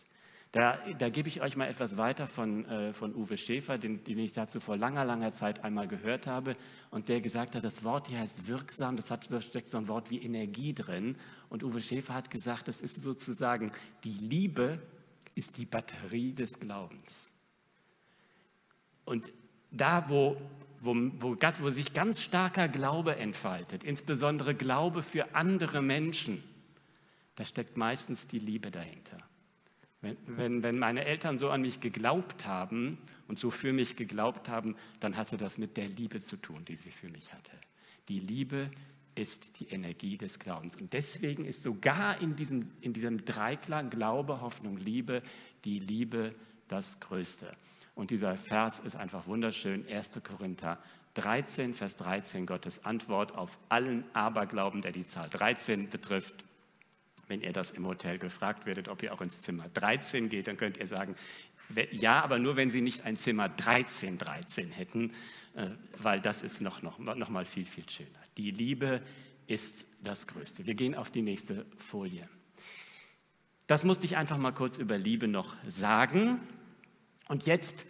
Da, 0.52 0.78
da 0.98 1.08
gebe 1.08 1.28
ich 1.28 1.40
euch 1.40 1.56
mal 1.56 1.66
etwas 1.66 1.96
weiter 1.96 2.26
von, 2.26 2.66
äh, 2.66 2.92
von 2.92 3.14
Uwe 3.14 3.38
Schäfer, 3.38 3.78
den, 3.78 4.04
den, 4.04 4.18
ich 4.18 4.32
dazu 4.32 4.60
vor 4.60 4.76
langer, 4.76 5.06
langer 5.06 5.32
Zeit 5.32 5.64
einmal 5.64 5.88
gehört 5.88 6.26
habe 6.26 6.56
und 6.90 7.08
der 7.08 7.22
gesagt 7.22 7.54
hat, 7.54 7.64
das 7.64 7.84
Wort 7.84 8.08
hier 8.08 8.18
heißt 8.18 8.46
wirksam, 8.48 8.96
das 8.96 9.10
hat, 9.10 9.30
da 9.30 9.40
steckt 9.40 9.70
so 9.70 9.78
ein 9.78 9.88
Wort 9.88 10.10
wie 10.10 10.18
Energie 10.18 10.74
drin. 10.74 11.16
Und 11.48 11.64
Uwe 11.64 11.80
Schäfer 11.80 12.12
hat 12.12 12.28
gesagt, 12.28 12.68
das 12.68 12.82
ist 12.82 12.96
sozusagen, 12.96 13.70
die 14.04 14.12
Liebe 14.12 14.78
ist 15.34 15.56
die 15.56 15.64
Batterie 15.64 16.34
des 16.34 16.60
Glaubens. 16.60 17.32
Und 19.06 19.32
da, 19.70 20.10
wo 20.10 20.36
wo, 20.82 20.94
wo, 21.18 21.36
wo 21.36 21.70
sich 21.70 21.92
ganz 21.92 22.20
starker 22.20 22.68
Glaube 22.68 23.16
entfaltet, 23.16 23.84
insbesondere 23.84 24.54
Glaube 24.54 25.02
für 25.02 25.34
andere 25.34 25.80
Menschen, 25.80 26.42
da 27.34 27.44
steckt 27.44 27.76
meistens 27.76 28.26
die 28.26 28.38
Liebe 28.38 28.70
dahinter. 28.70 29.18
Wenn, 30.00 30.16
wenn, 30.26 30.62
wenn 30.62 30.78
meine 30.78 31.04
Eltern 31.04 31.38
so 31.38 31.50
an 31.50 31.62
mich 31.62 31.80
geglaubt 31.80 32.46
haben 32.46 32.98
und 33.28 33.38
so 33.38 33.50
für 33.50 33.72
mich 33.72 33.96
geglaubt 33.96 34.48
haben, 34.48 34.76
dann 34.98 35.16
hatte 35.16 35.36
das 35.36 35.58
mit 35.58 35.76
der 35.76 35.88
Liebe 35.88 36.20
zu 36.20 36.36
tun, 36.36 36.64
die 36.64 36.76
sie 36.76 36.90
für 36.90 37.08
mich 37.08 37.32
hatte. 37.32 37.52
Die 38.08 38.18
Liebe 38.18 38.68
ist 39.14 39.60
die 39.60 39.68
Energie 39.68 40.16
des 40.16 40.38
Glaubens. 40.38 40.74
Und 40.76 40.92
deswegen 40.92 41.44
ist 41.44 41.62
sogar 41.62 42.20
in 42.20 42.34
diesem, 42.34 42.72
in 42.80 42.92
diesem 42.92 43.24
Dreiklang 43.24 43.90
Glaube, 43.90 44.40
Hoffnung, 44.40 44.76
Liebe 44.76 45.22
die 45.64 45.78
Liebe 45.78 46.34
das 46.68 46.98
Größte. 47.00 47.52
Und 47.94 48.10
dieser 48.10 48.36
Vers 48.36 48.80
ist 48.80 48.96
einfach 48.96 49.26
wunderschön. 49.26 49.86
1. 49.86 50.20
Korinther 50.24 50.78
13, 51.14 51.74
Vers 51.74 51.96
13, 51.96 52.46
Gottes 52.46 52.84
Antwort 52.84 53.36
auf 53.36 53.58
allen 53.68 54.04
Aberglauben, 54.14 54.80
der 54.80 54.92
die 54.92 55.06
Zahl 55.06 55.28
13 55.28 55.90
betrifft. 55.90 56.44
Wenn 57.32 57.40
ihr 57.40 57.54
das 57.54 57.70
im 57.70 57.86
Hotel 57.86 58.18
gefragt 58.18 58.66
werdet, 58.66 58.88
ob 58.88 59.02
ihr 59.02 59.14
auch 59.14 59.22
ins 59.22 59.40
Zimmer 59.40 59.66
13 59.72 60.28
geht, 60.28 60.48
dann 60.48 60.58
könnt 60.58 60.76
ihr 60.76 60.86
sagen, 60.86 61.16
ja, 61.90 62.22
aber 62.22 62.38
nur 62.38 62.56
wenn 62.56 62.68
sie 62.68 62.82
nicht 62.82 63.06
ein 63.06 63.16
Zimmer 63.16 63.48
13, 63.48 64.18
13 64.18 64.70
hätten, 64.70 65.14
äh, 65.54 65.68
weil 65.96 66.20
das 66.20 66.42
ist 66.42 66.60
noch, 66.60 66.82
noch, 66.82 66.98
noch 66.98 67.30
mal 67.30 67.46
viel, 67.46 67.64
viel 67.64 67.88
schöner. 67.88 68.18
Die 68.36 68.50
Liebe 68.50 69.00
ist 69.46 69.86
das 70.02 70.26
Größte. 70.26 70.66
Wir 70.66 70.74
gehen 70.74 70.94
auf 70.94 71.10
die 71.10 71.22
nächste 71.22 71.64
Folie. 71.78 72.28
Das 73.66 73.82
musste 73.82 74.04
ich 74.04 74.18
einfach 74.18 74.36
mal 74.36 74.52
kurz 74.52 74.76
über 74.76 74.98
Liebe 74.98 75.26
noch 75.26 75.56
sagen. 75.66 76.38
Und 77.28 77.46
jetzt 77.46 77.86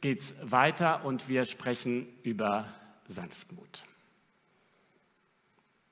geht 0.00 0.20
es 0.20 0.36
weiter 0.40 1.04
und 1.04 1.28
wir 1.28 1.44
sprechen 1.44 2.08
über 2.22 2.72
Sanftmut. 3.06 3.84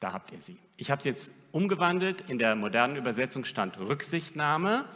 Da 0.00 0.14
habt 0.14 0.32
ihr 0.32 0.40
sie. 0.40 0.56
Ich 0.76 0.90
habe 0.90 0.98
es 0.98 1.04
jetzt 1.04 1.30
umgewandelt. 1.52 2.22
In 2.28 2.38
der 2.38 2.56
modernen 2.56 2.96
Übersetzung 2.96 3.44
stand 3.44 3.78
Rücksichtnahme, 3.78 4.86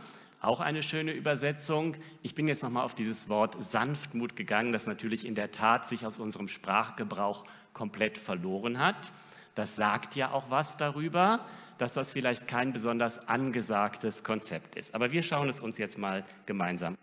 auch 0.41 0.59
eine 0.61 0.83
schöne 0.83 1.13
Übersetzung. 1.13 1.97
Ich 2.23 2.35
bin 2.35 2.49
jetzt 2.49 2.65
nochmal 2.65 2.85
auf 2.85 2.97
dieses 2.97 3.29
Wort 3.29 3.63
Sanftmut 3.63 4.35
gegangen, 4.35 4.73
das 4.73 4.87
natürlich 4.87 5.25
in 5.25 5.37
der 5.37 5.53
Tat 5.53 5.89
sich 5.89 6.05
aus 6.05 6.19
unserem 6.19 6.49
Sprachgebrauch 6.49 7.45
komplett 7.75 8.19
verloren 8.19 8.81
hat. 8.81 9.13
Das 9.55 9.77
sagt 9.77 10.17
ja 10.17 10.33
auch 10.33 10.51
was 10.51 10.77
darüber, 10.77 11.47
dass 11.79 11.93
das 11.93 12.11
vielleicht 12.11 12.49
kein 12.49 12.73
besonders 12.73 13.29
angesagtes 13.29 14.25
Konzept 14.25 14.75
ist. 14.75 14.97
Aber 14.97 15.13
wir 15.13 15.23
schauen 15.23 15.49
es 15.49 15.61
uns 15.61 15.79
jetzt 15.79 15.97
mal 15.97 16.25
gemeinsam 16.47 16.95
an. 16.95 16.99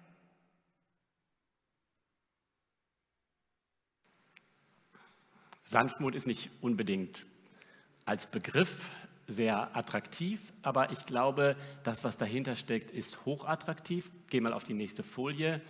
Sanftmut 5.61 6.13
ist 6.13 6.27
nicht 6.27 6.51
unbedingt 6.61 7.25
als 8.05 8.27
Begriff 8.27 8.91
sehr 9.27 9.75
attraktiv, 9.75 10.53
aber 10.61 10.91
ich 10.91 11.05
glaube, 11.05 11.55
das, 11.83 12.03
was 12.03 12.17
dahinter 12.17 12.55
steckt, 12.55 12.91
ist 12.91 13.25
hochattraktiv. 13.25 14.11
Geh 14.29 14.39
mal 14.39 14.53
auf 14.53 14.63
die 14.63 14.75
nächste 14.75 15.03
Folie. 15.03 15.61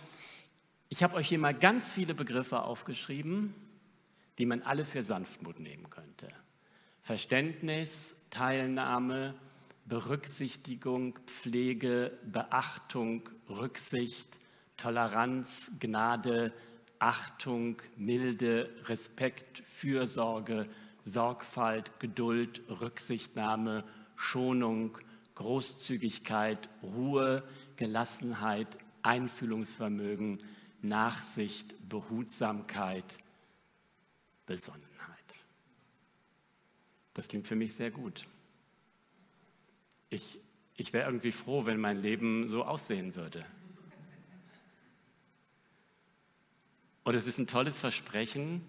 Ich 0.88 1.02
habe 1.02 1.16
euch 1.16 1.28
hier 1.28 1.38
mal 1.38 1.54
ganz 1.54 1.90
viele 1.90 2.14
Begriffe 2.14 2.62
aufgeschrieben, 2.62 3.54
die 4.38 4.46
man 4.46 4.62
alle 4.62 4.84
für 4.84 5.02
Sanftmut 5.02 5.58
nehmen 5.58 5.88
könnte. 5.88 6.28
Verständnis, 7.00 8.26
Teilnahme, 8.30 9.34
Berücksichtigung, 9.86 11.18
Pflege, 11.26 12.12
Beachtung, 12.24 13.28
Rücksicht, 13.48 14.38
Toleranz, 14.76 15.72
Gnade, 15.78 16.52
Achtung, 16.98 17.80
Milde, 17.96 18.68
Respekt, 18.84 19.58
Fürsorge, 19.58 20.68
Sorgfalt, 21.06 22.00
Geduld, 22.00 22.62
Rücksichtnahme, 22.68 23.84
Schonung, 24.16 24.98
Großzügigkeit, 25.36 26.68
Ruhe, 26.82 27.44
Gelassenheit, 27.76 28.76
Einfühlungsvermögen, 29.02 30.42
Nachsicht, 30.82 31.88
Behutsamkeit, 31.88 33.18
Besonnenheit. 34.46 34.86
Das 37.14 37.28
klingt 37.28 37.46
für 37.46 37.56
mich 37.56 37.74
sehr 37.74 37.92
gut. 37.92 38.26
Ich, 40.10 40.40
ich 40.74 40.92
wäre 40.92 41.06
irgendwie 41.06 41.32
froh, 41.32 41.66
wenn 41.66 41.78
mein 41.78 42.02
Leben 42.02 42.48
so 42.48 42.64
aussehen 42.64 43.14
würde. 43.14 43.46
Und 47.04 47.14
es 47.14 47.28
ist 47.28 47.38
ein 47.38 47.46
tolles 47.46 47.78
Versprechen, 47.78 48.62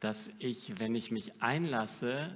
dass 0.00 0.30
ich, 0.38 0.78
wenn 0.80 0.94
ich 0.94 1.10
mich 1.10 1.42
einlasse 1.42 2.34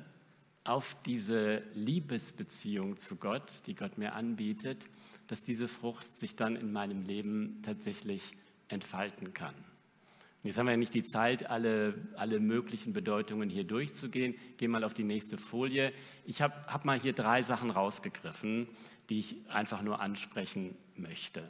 auf 0.65 0.97
diese 1.05 1.63
Liebesbeziehung 1.75 2.97
zu 2.97 3.17
Gott, 3.17 3.63
die 3.67 3.75
Gott 3.75 3.99
mir 3.99 4.15
anbietet, 4.15 4.87
dass 5.27 5.43
diese 5.43 5.69
Frucht 5.69 6.19
sich 6.19 6.37
dann 6.37 6.57
in 6.57 6.73
meinem 6.73 7.03
Leben 7.03 7.61
tatsächlich 7.63 8.33
entfalten 8.69 9.35
kann. 9.35 9.55
Und 9.55 10.49
jetzt 10.49 10.59
haben 10.59 10.67
wir 10.67 10.73
ja 10.73 10.79
nicht 10.79 10.95
die 10.95 11.05
Zeit, 11.05 11.49
alle, 11.49 11.95
alle 12.17 12.39
möglichen 12.39 12.93
Bedeutungen 12.93 13.49
hier 13.49 13.65
durchzugehen. 13.65 14.35
Gehe 14.59 14.69
mal 14.69 14.85
auf 14.85 14.93
die 14.93 15.05
nächste 15.05 15.39
Folie. 15.39 15.93
Ich 16.27 16.43
habe 16.43 16.55
hab 16.67 16.85
mal 16.85 17.01
hier 17.01 17.15
drei 17.15 17.41
Sachen 17.41 17.71
rausgegriffen, 17.71 18.69
die 19.09 19.21
ich 19.21 19.37
einfach 19.51 19.81
nur 19.81 20.01
ansprechen 20.01 20.77
möchte. 20.97 21.49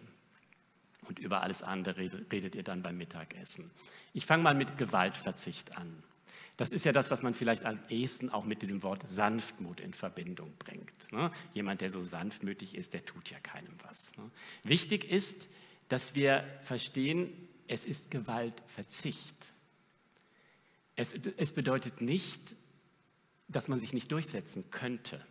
Und 1.05 1.19
über 1.19 1.43
alles 1.43 1.62
andere 1.62 1.97
redet 2.33 2.55
ihr 2.55 2.62
dann 2.62 2.83
beim 2.83 2.97
Mittagessen. 2.97 3.71
Ich 4.12 4.27
fange 4.27 4.43
mal 4.43 4.55
mit 4.55 4.79
Gewaltverzicht 4.79 5.77
an. 5.77 6.03
Das 6.57 6.71
ist 6.71 6.85
ja 6.85 6.93
das, 6.93 7.11
was 7.11 7.23
man 7.23 7.35
vielleicht 7.35 7.67
am 7.67 7.81
ehesten 7.88 8.31
auch 8.31 8.45
mit 8.45 8.62
diesem 8.62 8.83
Wort 8.83 9.09
Sanftmut 9.09 9.81
in 9.81 9.93
Verbindung 9.93 10.53
bringt. 10.59 11.12
Ne? 11.12 11.33
Jemand, 11.53 11.81
der 11.81 11.90
so 11.90 12.01
sanftmütig 12.01 12.77
ist, 12.77 12.95
der 12.95 13.05
tut 13.05 13.31
ja 13.31 13.40
keinem 13.40 13.75
was. 13.83 14.17
Ne? 14.17 14.31
Wichtig 14.62 15.11
ist, 15.11 15.49
dass 15.88 16.14
wir 16.14 16.45
verstehen, 16.62 17.33
es 17.67 17.85
ist 17.85 18.11
Gewaltverzicht. 18.11 19.55
Es, 20.97 21.12
es 21.37 21.53
bedeutet 21.53 22.01
nicht, 22.01 22.55
dass 23.49 23.67
man 23.67 23.81
sich 23.81 23.93
nicht 23.93 24.12
durchsetzen 24.12 24.71
könnte. 24.71 25.25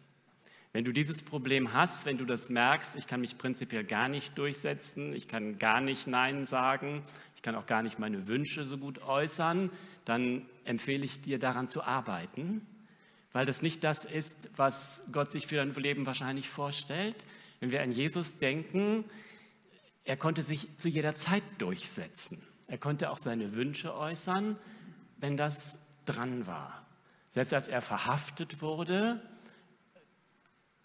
Wenn 0.73 0.85
du 0.85 0.91
dieses 0.91 1.21
Problem 1.21 1.71
hast, 1.73 2.07
wenn 2.07 2.17
du 2.17 2.25
das 2.25 2.49
merkst, 2.49 2.95
ich 2.95 3.05
kann 3.05 3.21
mich 3.21 3.37
prinzipiell 3.37 3.83
gar 3.83 4.09
nicht 4.09 4.35
durchsetzen, 4.39 5.13
ich 5.13 5.27
kann 5.27 5.57
gar 5.57 5.81
nicht 5.81 6.07
Nein 6.07 6.45
sagen, 6.45 7.03
ich 7.35 7.43
kann 7.43 7.53
auch 7.53 7.67
gar 7.67 7.83
nicht 7.83 7.99
meine 7.99 8.27
Wünsche 8.27 8.65
so 8.65 8.79
gut 8.79 9.03
äußern, 9.03 9.69
dann 10.03 10.41
empfehle 10.65 11.05
ich 11.05 11.21
dir 11.21 11.37
daran 11.37 11.67
zu 11.67 11.83
arbeiten, 11.83 12.65
weil 13.33 13.45
das 13.45 13.61
nicht 13.61 13.83
das 13.83 14.03
ist, 14.03 14.49
was 14.55 15.03
Gott 15.11 15.29
sich 15.29 15.45
für 15.45 15.57
dein 15.57 15.71
Leben 15.73 16.07
wahrscheinlich 16.07 16.49
vorstellt. 16.49 17.23
Wenn 17.59 17.69
wir 17.69 17.83
an 17.83 17.91
Jesus 17.91 18.39
denken, 18.39 19.05
er 20.05 20.17
konnte 20.17 20.41
sich 20.41 20.75
zu 20.77 20.89
jeder 20.89 21.15
Zeit 21.15 21.43
durchsetzen. 21.59 22.41
Er 22.67 22.79
konnte 22.79 23.11
auch 23.11 23.19
seine 23.19 23.53
Wünsche 23.53 23.95
äußern, 23.95 24.57
wenn 25.17 25.37
das 25.37 25.79
dran 26.05 26.47
war. 26.47 26.83
Selbst 27.29 27.53
als 27.53 27.67
er 27.67 27.83
verhaftet 27.83 28.61
wurde, 28.61 29.21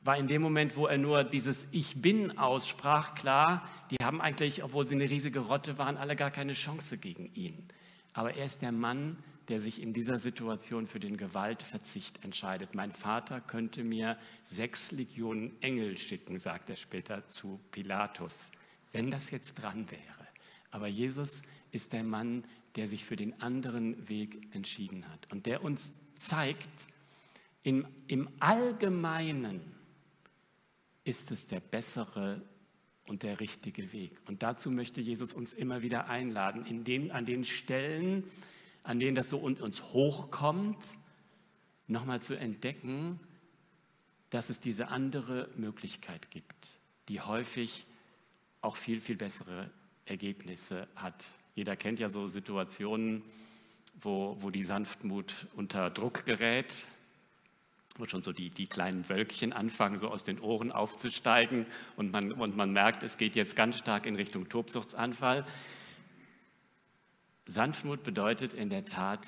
war 0.08 0.16
in 0.16 0.26
dem 0.26 0.40
Moment, 0.40 0.74
wo 0.74 0.86
er 0.86 0.96
nur 0.96 1.22
dieses 1.22 1.68
Ich 1.70 2.00
bin 2.00 2.38
aussprach, 2.38 3.12
klar, 3.12 3.68
die 3.90 4.02
haben 4.02 4.22
eigentlich, 4.22 4.64
obwohl 4.64 4.86
sie 4.86 4.94
eine 4.94 5.10
riesige 5.10 5.40
Rotte 5.40 5.76
waren, 5.76 5.98
alle 5.98 6.16
gar 6.16 6.30
keine 6.30 6.54
Chance 6.54 6.96
gegen 6.96 7.30
ihn. 7.34 7.68
Aber 8.14 8.34
er 8.34 8.46
ist 8.46 8.62
der 8.62 8.72
Mann, 8.72 9.18
der 9.48 9.60
sich 9.60 9.82
in 9.82 9.92
dieser 9.92 10.18
Situation 10.18 10.86
für 10.86 10.98
den 10.98 11.18
Gewaltverzicht 11.18 12.24
entscheidet. 12.24 12.74
Mein 12.74 12.90
Vater 12.90 13.42
könnte 13.42 13.84
mir 13.84 14.16
sechs 14.44 14.92
Legionen 14.92 15.60
Engel 15.60 15.98
schicken, 15.98 16.38
sagt 16.38 16.70
er 16.70 16.76
später 16.76 17.28
zu 17.28 17.60
Pilatus, 17.70 18.50
wenn 18.92 19.10
das 19.10 19.30
jetzt 19.30 19.56
dran 19.56 19.90
wäre. 19.90 20.26
Aber 20.70 20.86
Jesus 20.86 21.42
ist 21.70 21.92
der 21.92 22.02
Mann, 22.02 22.44
der 22.76 22.88
sich 22.88 23.04
für 23.04 23.16
den 23.16 23.42
anderen 23.42 24.08
Weg 24.08 24.54
entschieden 24.54 25.06
hat 25.06 25.30
und 25.30 25.44
der 25.44 25.62
uns 25.62 25.92
zeigt, 26.14 26.86
im, 27.62 27.86
im 28.06 28.30
Allgemeinen 28.40 29.77
ist 31.08 31.30
es 31.30 31.46
der 31.46 31.60
bessere 31.60 32.42
und 33.06 33.22
der 33.22 33.40
richtige 33.40 33.92
Weg. 33.94 34.12
Und 34.26 34.42
dazu 34.42 34.70
möchte 34.70 35.00
Jesus 35.00 35.32
uns 35.32 35.54
immer 35.54 35.80
wieder 35.80 36.08
einladen, 36.10 36.66
in 36.66 36.84
den, 36.84 37.10
an 37.10 37.24
den 37.24 37.46
Stellen, 37.46 38.24
an 38.82 39.00
denen 39.00 39.14
das 39.14 39.30
so 39.30 39.38
uns 39.38 39.82
hochkommt, 39.94 40.84
nochmal 41.86 42.20
zu 42.20 42.38
entdecken, 42.38 43.18
dass 44.28 44.50
es 44.50 44.60
diese 44.60 44.88
andere 44.88 45.48
Möglichkeit 45.56 46.30
gibt, 46.30 46.78
die 47.08 47.22
häufig 47.22 47.86
auch 48.60 48.76
viel, 48.76 49.00
viel 49.00 49.16
bessere 49.16 49.70
Ergebnisse 50.04 50.88
hat. 50.94 51.30
Jeder 51.54 51.74
kennt 51.74 52.00
ja 52.00 52.10
so 52.10 52.28
Situationen, 52.28 53.22
wo, 53.98 54.36
wo 54.40 54.50
die 54.50 54.62
Sanftmut 54.62 55.46
unter 55.54 55.88
Druck 55.88 56.26
gerät, 56.26 56.86
wo 57.98 58.06
schon 58.06 58.22
so 58.22 58.32
die, 58.32 58.48
die 58.48 58.66
kleinen 58.66 59.08
Wölkchen 59.08 59.52
anfangen, 59.52 59.98
so 59.98 60.08
aus 60.08 60.24
den 60.24 60.40
Ohren 60.40 60.72
aufzusteigen 60.72 61.66
und 61.96 62.12
man, 62.12 62.32
und 62.32 62.56
man 62.56 62.72
merkt, 62.72 63.02
es 63.02 63.18
geht 63.18 63.36
jetzt 63.36 63.56
ganz 63.56 63.78
stark 63.78 64.06
in 64.06 64.16
Richtung 64.16 64.48
Tobsuchtsanfall. 64.48 65.44
Sanftmut 67.46 68.02
bedeutet 68.02 68.54
in 68.54 68.70
der 68.70 68.84
Tat, 68.84 69.26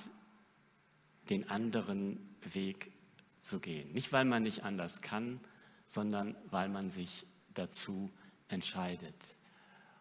den 1.28 1.48
anderen 1.48 2.18
Weg 2.52 2.92
zu 3.38 3.60
gehen. 3.60 3.92
Nicht, 3.92 4.12
weil 4.12 4.24
man 4.24 4.42
nicht 4.42 4.64
anders 4.64 5.00
kann, 5.02 5.40
sondern 5.86 6.36
weil 6.50 6.68
man 6.68 6.90
sich 6.90 7.26
dazu 7.54 8.10
entscheidet. 8.48 9.14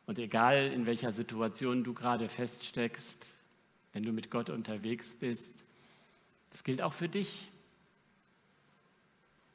Und 0.05 0.19
egal 0.19 0.71
in 0.73 0.85
welcher 0.85 1.11
Situation 1.11 1.83
du 1.83 1.93
gerade 1.93 2.29
feststeckst, 2.29 3.37
wenn 3.93 4.03
du 4.03 4.11
mit 4.11 4.29
Gott 4.31 4.49
unterwegs 4.49 5.15
bist, 5.15 5.63
das 6.49 6.63
gilt 6.63 6.81
auch 6.81 6.93
für 6.93 7.09
dich. 7.09 7.49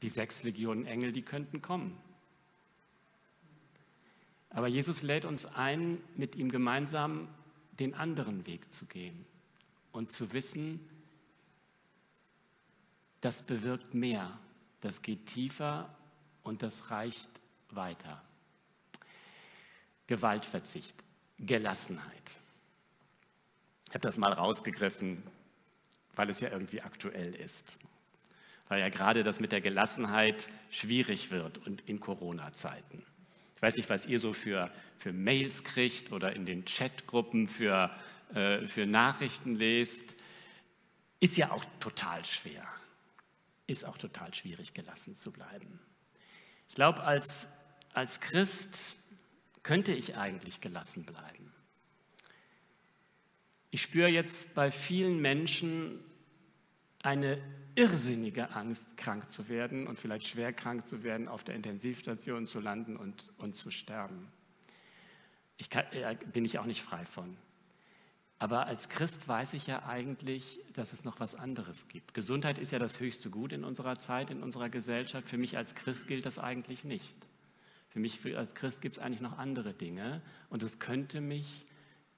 Die 0.04 0.10
sechs 0.10 0.42
Legionen 0.42 0.84
Engel, 0.84 1.12
die 1.12 1.22
könnten 1.22 1.62
kommen. 1.62 1.98
Aber 4.50 4.68
Jesus 4.68 5.00
lädt 5.00 5.24
uns 5.24 5.46
ein, 5.46 5.98
mit 6.14 6.36
ihm 6.36 6.50
gemeinsam 6.50 7.26
den 7.78 7.94
anderen 7.94 8.46
Weg 8.46 8.70
zu 8.70 8.84
gehen 8.84 9.24
und 9.92 10.12
zu 10.12 10.34
wissen, 10.34 10.78
das 13.22 13.40
bewirkt 13.40 13.94
mehr, 13.94 14.38
das 14.82 15.00
geht 15.00 15.24
tiefer 15.24 15.88
und 16.42 16.62
das 16.62 16.90
reicht 16.90 17.30
weiter. 17.70 18.22
Gewaltverzicht, 20.06 21.02
Gelassenheit. 21.38 22.38
Ich 23.86 23.94
habe 23.94 24.00
das 24.00 24.18
mal 24.18 24.34
rausgegriffen, 24.34 25.22
weil 26.14 26.28
es 26.28 26.40
ja 26.40 26.50
irgendwie 26.50 26.82
aktuell 26.82 27.34
ist. 27.34 27.78
Weil 28.68 28.80
ja 28.80 28.88
gerade 28.88 29.22
das 29.22 29.40
mit 29.40 29.52
der 29.52 29.60
Gelassenheit 29.60 30.48
schwierig 30.70 31.30
wird 31.30 31.58
und 31.66 31.82
in 31.88 32.00
Corona-Zeiten. 32.00 33.04
Ich 33.56 33.62
weiß 33.62 33.76
nicht, 33.76 33.90
was 33.90 34.06
ihr 34.06 34.18
so 34.18 34.32
für, 34.32 34.70
für 34.98 35.12
Mails 35.12 35.64
kriegt 35.64 36.12
oder 36.12 36.34
in 36.34 36.46
den 36.46 36.64
Chatgruppen 36.64 37.46
für, 37.46 37.90
äh, 38.34 38.66
für 38.66 38.86
Nachrichten 38.86 39.54
lest. 39.56 40.16
Ist 41.20 41.36
ja 41.36 41.50
auch 41.50 41.64
total 41.80 42.24
schwer. 42.24 42.66
Ist 43.66 43.84
auch 43.84 43.96
total 43.96 44.34
schwierig, 44.34 44.74
gelassen 44.74 45.16
zu 45.16 45.30
bleiben. 45.30 45.80
Ich 46.68 46.74
glaube, 46.74 47.02
als, 47.02 47.48
als 47.92 48.20
Christ 48.20 48.96
könnte 49.64 49.92
ich 49.92 50.16
eigentlich 50.16 50.60
gelassen 50.60 51.04
bleiben? 51.04 51.52
Ich 53.70 53.82
spüre 53.82 54.08
jetzt 54.08 54.54
bei 54.54 54.70
vielen 54.70 55.20
Menschen 55.20 55.98
eine 57.02 57.38
irrsinnige 57.74 58.50
Angst, 58.54 58.96
krank 58.96 59.30
zu 59.30 59.48
werden 59.48 59.86
und 59.86 59.98
vielleicht 59.98 60.26
schwer 60.26 60.52
krank 60.52 60.86
zu 60.86 61.02
werden, 61.02 61.28
auf 61.28 61.44
der 61.44 61.54
Intensivstation 61.54 62.46
zu 62.46 62.60
landen 62.60 62.96
und, 62.96 63.32
und 63.38 63.56
zu 63.56 63.70
sterben. 63.70 64.28
Ich 65.56 65.70
kann, 65.70 65.84
äh, 65.92 66.16
bin 66.32 66.44
ich 66.44 66.58
auch 66.58 66.66
nicht 66.66 66.82
frei 66.82 67.04
von. 67.04 67.36
Aber 68.38 68.66
als 68.66 68.88
Christ 68.88 69.26
weiß 69.26 69.54
ich 69.54 69.68
ja 69.68 69.86
eigentlich, 69.86 70.60
dass 70.72 70.92
es 70.92 71.04
noch 71.04 71.20
was 71.20 71.34
anderes 71.34 71.88
gibt. 71.88 72.14
Gesundheit 72.14 72.58
ist 72.58 72.72
ja 72.72 72.78
das 72.78 73.00
höchste 73.00 73.30
Gut 73.30 73.52
in 73.52 73.64
unserer 73.64 73.98
Zeit, 73.98 74.30
in 74.30 74.42
unserer 74.42 74.68
Gesellschaft. 74.68 75.28
Für 75.28 75.38
mich 75.38 75.56
als 75.56 75.74
Christ 75.74 76.08
gilt 76.08 76.26
das 76.26 76.38
eigentlich 76.38 76.84
nicht. 76.84 77.16
Für 77.88 78.00
mich 78.00 78.36
als 78.36 78.54
Christ 78.54 78.80
gibt 78.80 78.96
es 78.96 79.02
eigentlich 79.02 79.20
noch 79.20 79.38
andere 79.38 79.72
Dinge 79.72 80.20
und 80.50 80.62
es 80.64 80.80
könnte 80.80 81.20
mich 81.20 81.64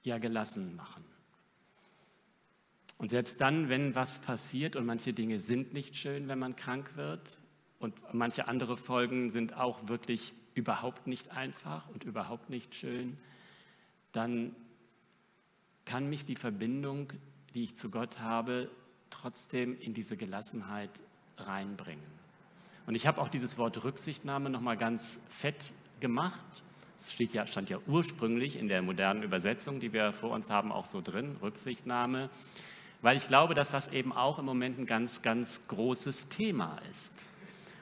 ja 0.01 0.17
gelassen 0.17 0.75
machen. 0.75 1.05
Und 2.97 3.09
selbst 3.09 3.41
dann, 3.41 3.69
wenn 3.69 3.95
was 3.95 4.19
passiert 4.19 4.75
und 4.75 4.85
manche 4.85 5.13
Dinge 5.13 5.39
sind 5.39 5.73
nicht 5.73 5.95
schön, 5.95 6.27
wenn 6.27 6.39
man 6.39 6.55
krank 6.55 6.95
wird 6.95 7.37
und 7.79 7.93
manche 8.13 8.47
andere 8.47 8.75
Folgen 8.75 9.31
sind 9.31 9.55
auch 9.55 9.87
wirklich 9.87 10.33
überhaupt 10.55 11.05
nicht 11.05 11.31
einfach 11.31 11.87
und 11.89 12.03
überhaupt 12.03 12.49
nicht 12.49 12.73
schön, 12.73 13.17
dann 14.11 14.55
kann 15.85 16.09
mich 16.09 16.25
die 16.25 16.35
Verbindung, 16.35 17.13
die 17.53 17.63
ich 17.63 17.75
zu 17.75 17.89
Gott 17.91 18.19
habe, 18.19 18.69
trotzdem 19.09 19.79
in 19.79 19.93
diese 19.93 20.17
Gelassenheit 20.17 20.89
reinbringen. 21.37 22.03
Und 22.87 22.95
ich 22.95 23.05
habe 23.05 23.21
auch 23.21 23.29
dieses 23.29 23.57
Wort 23.57 23.83
Rücksichtnahme 23.83 24.49
nochmal 24.49 24.77
ganz 24.77 25.19
fett 25.29 25.73
gemacht. 25.99 26.63
Es 26.99 27.13
steht 27.13 27.33
ja, 27.33 27.45
stand 27.45 27.69
ja 27.69 27.77
ursprünglich 27.85 28.57
in 28.57 28.67
der 28.67 28.81
modernen 28.81 29.23
Übersetzung, 29.23 29.79
die 29.79 29.93
wir 29.93 30.13
vor 30.13 30.31
uns 30.31 30.49
haben, 30.49 30.71
auch 30.71 30.85
so 30.85 31.01
drin, 31.01 31.35
Rücksichtnahme, 31.41 32.29
weil 33.01 33.17
ich 33.17 33.27
glaube, 33.27 33.53
dass 33.53 33.71
das 33.71 33.91
eben 33.91 34.11
auch 34.11 34.39
im 34.39 34.45
Moment 34.45 34.79
ein 34.79 34.85
ganz, 34.85 35.21
ganz 35.21 35.67
großes 35.67 36.29
Thema 36.29 36.79
ist. 36.89 37.11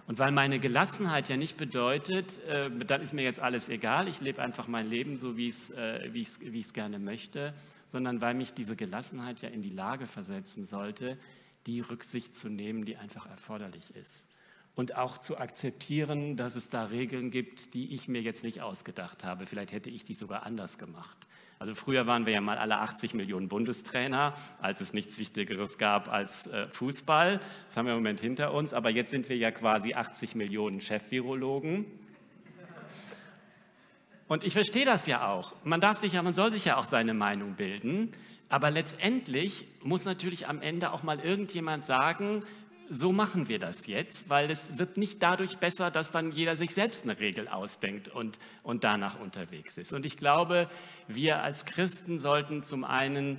Und 0.08 0.20
weil 0.20 0.32
meine 0.32 0.60
Gelassenheit 0.60 1.30
ja 1.30 1.38
nicht 1.38 1.58
bedeutet, 1.58 2.40
äh, 2.48 2.70
dann 2.86 3.02
ist 3.02 3.14
mir 3.14 3.24
jetzt 3.24 3.40
alles 3.40 3.70
egal, 3.70 4.08
ich 4.08 4.22
lebe 4.22 4.42
einfach 4.42 4.68
mein 4.68 4.88
Leben 4.88 5.16
so, 5.16 5.36
wie 5.36 5.48
ich 5.48 5.56
es 5.56 5.72
äh, 5.72 6.10
wie 6.14 6.28
wie 6.42 6.62
gerne 6.62 7.00
möchte, 7.00 7.54
sondern 7.88 8.22
weil 8.22 8.36
mich 8.36 8.54
diese 8.54 8.76
Gelassenheit 8.76 9.42
ja 9.42 9.50
in 9.50 9.62
die 9.62 9.72
Lage 9.72 10.06
versetzen 10.06 10.66
sollte, 10.66 11.18
die 11.66 11.82
Rücksicht 11.82 12.36
zu 12.36 12.50
nehmen, 12.50 12.86
die 12.86 12.98
einfach 12.98 13.26
erforderlich 13.26 13.96
ist 13.96 14.28
und 14.76 14.96
auch 14.96 15.18
zu 15.18 15.38
akzeptieren, 15.38 16.36
dass 16.36 16.56
es 16.56 16.70
da 16.70 16.86
Regeln 16.86 17.32
gibt, 17.32 17.74
die 17.74 17.96
ich 17.96 18.08
mir 18.08 18.22
jetzt 18.22 18.44
nicht 18.44 18.62
ausgedacht 18.62 19.24
habe. 19.24 19.46
Vielleicht 19.46 19.72
hätte 19.72 19.90
ich 19.90 20.04
die 20.04 20.14
sogar 20.14 20.44
anders 20.44 20.78
gemacht. 20.78 21.25
Also 21.58 21.74
früher 21.74 22.06
waren 22.06 22.26
wir 22.26 22.34
ja 22.34 22.42
mal 22.42 22.58
alle 22.58 22.80
80 22.80 23.14
Millionen 23.14 23.48
Bundestrainer, 23.48 24.34
als 24.60 24.82
es 24.82 24.94
nichts 24.94 25.18
Wichtigeres 25.18 25.78
gab 25.78 26.12
als 26.12 26.48
äh, 26.48 26.68
Fußball. 26.70 27.40
Das 27.68 27.78
haben 27.78 27.86
wir 27.86 27.94
im 27.94 28.00
Moment 28.00 28.20
hinter 28.20 28.54
uns. 28.54 28.74
Aber 28.74 28.90
jetzt 28.90 29.12
sind 29.12 29.30
wir 29.30 29.38
ja 29.38 29.52
quasi 29.52 29.94
80 29.94 30.36
Millionen 30.36 30.82
Chefvirologen. 30.82 31.86
Und 34.28 34.44
ich 34.44 34.54
verstehe 34.54 34.86
das 34.86 35.08
ja 35.08 35.28
auch. 35.30 35.54
Man 35.64 35.80
darf 35.80 35.98
sich 35.98 36.14
ja, 36.14 36.22
man 36.24 36.34
soll 36.34 36.52
sich 36.52 36.66
ja 36.66 36.78
auch 36.78 36.86
seine 36.86 37.14
Meinung 37.14 37.54
bilden. 37.54 38.12
Aber 38.50 38.70
letztendlich 38.70 39.66
muss 39.82 40.06
natürlich 40.06 40.48
am 40.48 40.62
Ende 40.62 40.92
auch 40.92 41.04
mal 41.04 41.20
irgendjemand 41.20 41.84
sagen, 41.84 42.42
so 42.90 43.12
machen 43.12 43.48
wir 43.48 43.60
das 43.60 43.88
jetzt, 43.88 44.30
weil 44.30 44.50
es 44.52 44.78
wird 44.78 44.98
nicht 44.98 45.22
dadurch 45.22 45.58
besser, 45.58 45.92
dass 45.92 46.12
dann 46.12 46.32
jeder 46.32 46.56
sich 46.56 46.74
selbst 46.74 47.04
eine 47.04 47.20
Regel 47.20 47.48
ausdenkt 47.48 48.08
und, 48.08 48.40
und 48.64 48.84
danach 48.84 49.20
unterwegs 49.20 49.78
ist. 49.78 49.94
Und 49.94 50.06
ich 50.06 50.18
glaube, 50.18 50.70
wir 51.08 51.44
als 51.44 51.66
Christen 51.66 52.20
sollten 52.20 52.64
zum 52.64 52.84
einen 52.84 53.38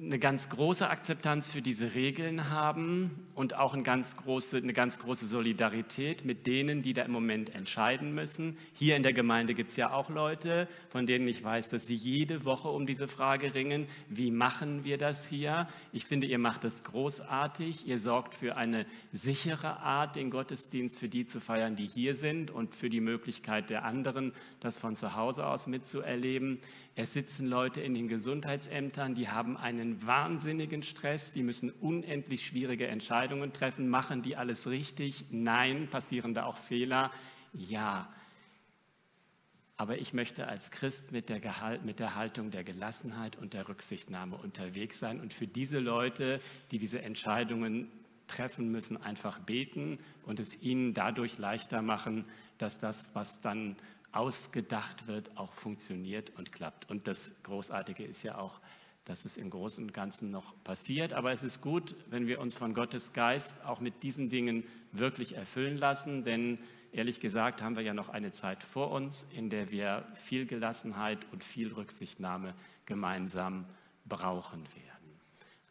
eine 0.00 0.18
ganz 0.18 0.48
große 0.48 0.88
Akzeptanz 0.88 1.50
für 1.50 1.62
diese 1.62 1.94
Regeln 1.94 2.50
haben 2.50 3.10
und 3.34 3.54
auch 3.54 3.74
eine 3.74 3.82
ganz, 3.82 4.16
große, 4.16 4.56
eine 4.56 4.72
ganz 4.72 4.98
große 4.98 5.26
Solidarität 5.26 6.24
mit 6.24 6.46
denen, 6.46 6.82
die 6.82 6.92
da 6.92 7.02
im 7.02 7.12
Moment 7.12 7.54
entscheiden 7.54 8.14
müssen. 8.14 8.56
Hier 8.72 8.96
in 8.96 9.02
der 9.02 9.12
Gemeinde 9.12 9.54
gibt 9.54 9.70
es 9.70 9.76
ja 9.76 9.92
auch 9.92 10.10
Leute, 10.10 10.68
von 10.88 11.06
denen 11.06 11.28
ich 11.28 11.42
weiß, 11.42 11.68
dass 11.68 11.86
sie 11.86 11.94
jede 11.94 12.44
Woche 12.44 12.68
um 12.68 12.86
diese 12.86 13.08
Frage 13.08 13.54
ringen, 13.54 13.86
wie 14.08 14.30
machen 14.30 14.84
wir 14.84 14.98
das 14.98 15.26
hier? 15.26 15.68
Ich 15.92 16.06
finde, 16.06 16.26
ihr 16.26 16.38
macht 16.38 16.64
das 16.64 16.84
großartig. 16.84 17.86
Ihr 17.86 17.98
sorgt 17.98 18.34
für 18.34 18.56
eine 18.56 18.86
sichere 19.12 19.80
Art, 19.80 20.16
den 20.16 20.30
Gottesdienst 20.30 20.98
für 20.98 21.08
die 21.08 21.24
zu 21.24 21.40
feiern, 21.40 21.76
die 21.76 21.86
hier 21.86 22.14
sind 22.14 22.50
und 22.50 22.74
für 22.74 22.90
die 22.90 23.00
Möglichkeit 23.00 23.70
der 23.70 23.84
anderen, 23.84 24.32
das 24.60 24.78
von 24.78 24.96
zu 24.96 25.14
Hause 25.14 25.46
aus 25.46 25.66
mitzuerleben. 25.66 26.58
Es 26.96 27.12
sitzen 27.12 27.48
Leute 27.48 27.80
in 27.80 27.92
den 27.92 28.06
Gesundheitsämtern, 28.06 29.16
die 29.16 29.28
haben 29.28 29.56
einen 29.56 30.06
wahnsinnigen 30.06 30.84
Stress, 30.84 31.32
die 31.32 31.42
müssen 31.42 31.70
unendlich 31.70 32.46
schwierige 32.46 32.86
Entscheidungen 32.86 33.52
treffen. 33.52 33.88
Machen 33.88 34.22
die 34.22 34.36
alles 34.36 34.68
richtig? 34.68 35.24
Nein. 35.30 35.88
Passieren 35.88 36.34
da 36.34 36.44
auch 36.44 36.56
Fehler? 36.56 37.10
Ja. 37.52 38.12
Aber 39.76 39.98
ich 39.98 40.12
möchte 40.12 40.46
als 40.46 40.70
Christ 40.70 41.10
mit 41.10 41.28
der, 41.28 41.40
Gehalt, 41.40 41.84
mit 41.84 41.98
der 41.98 42.14
Haltung 42.14 42.52
der 42.52 42.62
Gelassenheit 42.62 43.36
und 43.36 43.54
der 43.54 43.68
Rücksichtnahme 43.68 44.36
unterwegs 44.36 45.00
sein 45.00 45.20
und 45.20 45.32
für 45.32 45.48
diese 45.48 45.80
Leute, 45.80 46.40
die 46.70 46.78
diese 46.78 47.02
Entscheidungen 47.02 47.90
treffen 48.28 48.70
müssen, 48.70 49.02
einfach 49.02 49.40
beten 49.40 49.98
und 50.22 50.38
es 50.38 50.62
ihnen 50.62 50.94
dadurch 50.94 51.38
leichter 51.38 51.82
machen, 51.82 52.24
dass 52.56 52.78
das, 52.78 53.16
was 53.16 53.40
dann 53.40 53.74
ausgedacht 54.14 55.06
wird, 55.06 55.36
auch 55.36 55.52
funktioniert 55.52 56.32
und 56.36 56.52
klappt. 56.52 56.90
Und 56.90 57.06
das 57.06 57.32
Großartige 57.42 58.04
ist 58.04 58.22
ja 58.22 58.38
auch, 58.38 58.60
dass 59.04 59.24
es 59.24 59.36
im 59.36 59.50
Großen 59.50 59.84
und 59.84 59.92
Ganzen 59.92 60.30
noch 60.30 60.54
passiert. 60.64 61.12
Aber 61.12 61.32
es 61.32 61.42
ist 61.42 61.60
gut, 61.60 61.94
wenn 62.08 62.26
wir 62.26 62.40
uns 62.40 62.54
von 62.54 62.74
Gottes 62.74 63.12
Geist 63.12 63.64
auch 63.64 63.80
mit 63.80 64.02
diesen 64.02 64.28
Dingen 64.28 64.64
wirklich 64.92 65.36
erfüllen 65.36 65.76
lassen, 65.76 66.24
denn 66.24 66.58
ehrlich 66.92 67.20
gesagt 67.20 67.60
haben 67.60 67.76
wir 67.76 67.82
ja 67.82 67.92
noch 67.92 68.08
eine 68.08 68.32
Zeit 68.32 68.62
vor 68.62 68.90
uns, 68.92 69.26
in 69.34 69.50
der 69.50 69.70
wir 69.70 70.06
viel 70.14 70.46
Gelassenheit 70.46 71.18
und 71.32 71.44
viel 71.44 71.72
Rücksichtnahme 71.72 72.54
gemeinsam 72.86 73.66
brauchen 74.06 74.62
werden. 74.62 75.20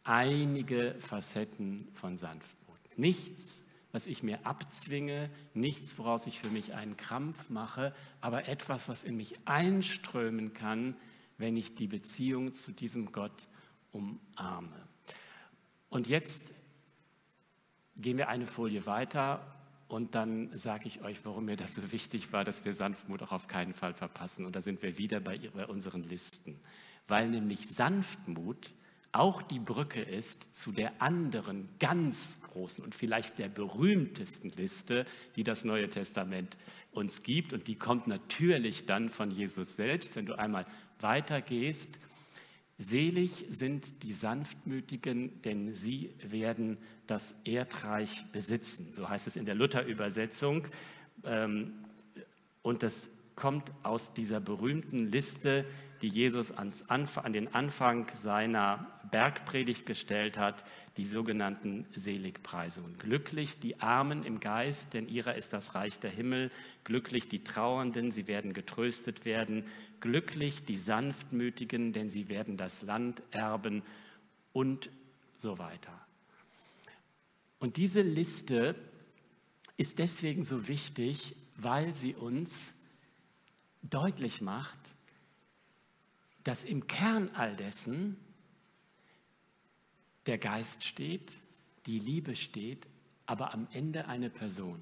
Einige 0.04 0.94
Facetten 1.00 1.88
von 1.94 2.16
Sanftmut. 2.18 2.78
Nichts 2.96 3.64
was 3.94 4.08
ich 4.08 4.24
mir 4.24 4.44
abzwinge, 4.44 5.30
nichts, 5.54 5.96
woraus 5.98 6.26
ich 6.26 6.40
für 6.40 6.48
mich 6.48 6.74
einen 6.74 6.96
Krampf 6.96 7.48
mache, 7.48 7.94
aber 8.20 8.48
etwas, 8.48 8.88
was 8.88 9.04
in 9.04 9.16
mich 9.16 9.36
einströmen 9.44 10.52
kann, 10.52 10.96
wenn 11.38 11.56
ich 11.56 11.76
die 11.76 11.86
Beziehung 11.86 12.54
zu 12.54 12.72
diesem 12.72 13.12
Gott 13.12 13.46
umarme. 13.92 14.88
Und 15.90 16.08
jetzt 16.08 16.50
gehen 17.94 18.18
wir 18.18 18.28
eine 18.28 18.48
Folie 18.48 18.84
weiter 18.84 19.46
und 19.86 20.16
dann 20.16 20.50
sage 20.58 20.88
ich 20.88 21.02
euch, 21.02 21.24
warum 21.24 21.44
mir 21.44 21.56
das 21.56 21.76
so 21.76 21.92
wichtig 21.92 22.32
war, 22.32 22.42
dass 22.42 22.64
wir 22.64 22.74
Sanftmut 22.74 23.22
auch 23.22 23.30
auf 23.30 23.46
keinen 23.46 23.74
Fall 23.74 23.94
verpassen. 23.94 24.44
Und 24.44 24.56
da 24.56 24.60
sind 24.60 24.82
wir 24.82 24.98
wieder 24.98 25.20
bei, 25.20 25.38
bei 25.54 25.68
unseren 25.68 26.02
Listen. 26.02 26.60
Weil 27.06 27.28
nämlich 27.28 27.68
Sanftmut 27.68 28.74
auch 29.14 29.42
die 29.42 29.60
Brücke 29.60 30.00
ist 30.00 30.52
zu 30.54 30.72
der 30.72 31.00
anderen 31.00 31.68
ganz 31.78 32.40
großen 32.52 32.82
und 32.84 32.94
vielleicht 32.94 33.38
der 33.38 33.48
berühmtesten 33.48 34.48
Liste, 34.50 35.06
die 35.36 35.44
das 35.44 35.64
Neue 35.64 35.88
Testament 35.88 36.56
uns 36.90 37.22
gibt. 37.22 37.52
Und 37.52 37.68
die 37.68 37.76
kommt 37.76 38.06
natürlich 38.06 38.86
dann 38.86 39.08
von 39.08 39.30
Jesus 39.30 39.76
selbst. 39.76 40.16
Wenn 40.16 40.26
du 40.26 40.38
einmal 40.38 40.66
weitergehst, 41.00 41.90
selig 42.76 43.46
sind 43.48 44.02
die 44.02 44.12
Sanftmütigen, 44.12 45.40
denn 45.42 45.72
sie 45.72 46.14
werden 46.22 46.78
das 47.06 47.36
Erdreich 47.44 48.24
besitzen. 48.32 48.92
So 48.92 49.08
heißt 49.08 49.28
es 49.28 49.36
in 49.36 49.44
der 49.44 49.54
Luther-Übersetzung. 49.54 50.66
Ähm, 51.22 51.72
und 52.62 52.82
das 52.82 53.10
kommt 53.36 53.70
aus 53.82 54.14
dieser 54.14 54.40
berühmten 54.40 55.10
Liste, 55.10 55.64
die 56.04 56.10
Jesus 56.10 56.52
an 56.52 57.32
den 57.32 57.54
Anfang 57.54 58.06
seiner 58.14 58.86
Bergpredigt 59.10 59.86
gestellt 59.86 60.36
hat, 60.36 60.62
die 60.98 61.06
sogenannten 61.06 61.86
Seligpreisungen. 61.96 62.98
Glücklich 62.98 63.58
die 63.58 63.80
Armen 63.80 64.22
im 64.22 64.38
Geist, 64.38 64.92
denn 64.92 65.08
ihrer 65.08 65.34
ist 65.34 65.54
das 65.54 65.74
Reich 65.74 65.98
der 66.00 66.10
Himmel. 66.10 66.50
Glücklich 66.84 67.26
die 67.28 67.42
Trauernden, 67.42 68.10
sie 68.10 68.26
werden 68.26 68.52
getröstet 68.52 69.24
werden. 69.24 69.64
Glücklich 70.00 70.66
die 70.66 70.76
Sanftmütigen, 70.76 71.94
denn 71.94 72.10
sie 72.10 72.28
werden 72.28 72.58
das 72.58 72.82
Land 72.82 73.22
erben 73.30 73.82
und 74.52 74.90
so 75.38 75.56
weiter. 75.56 75.98
Und 77.60 77.78
diese 77.78 78.02
Liste 78.02 78.74
ist 79.78 79.98
deswegen 79.98 80.44
so 80.44 80.68
wichtig, 80.68 81.34
weil 81.56 81.94
sie 81.94 82.14
uns 82.14 82.74
deutlich 83.82 84.42
macht, 84.42 84.93
dass 86.44 86.64
im 86.64 86.86
Kern 86.86 87.30
all 87.34 87.56
dessen 87.56 88.16
der 90.26 90.38
Geist 90.38 90.84
steht, 90.84 91.32
die 91.86 91.98
Liebe 91.98 92.36
steht, 92.36 92.86
aber 93.26 93.52
am 93.52 93.66
Ende 93.72 94.06
eine 94.08 94.30
Person. 94.30 94.80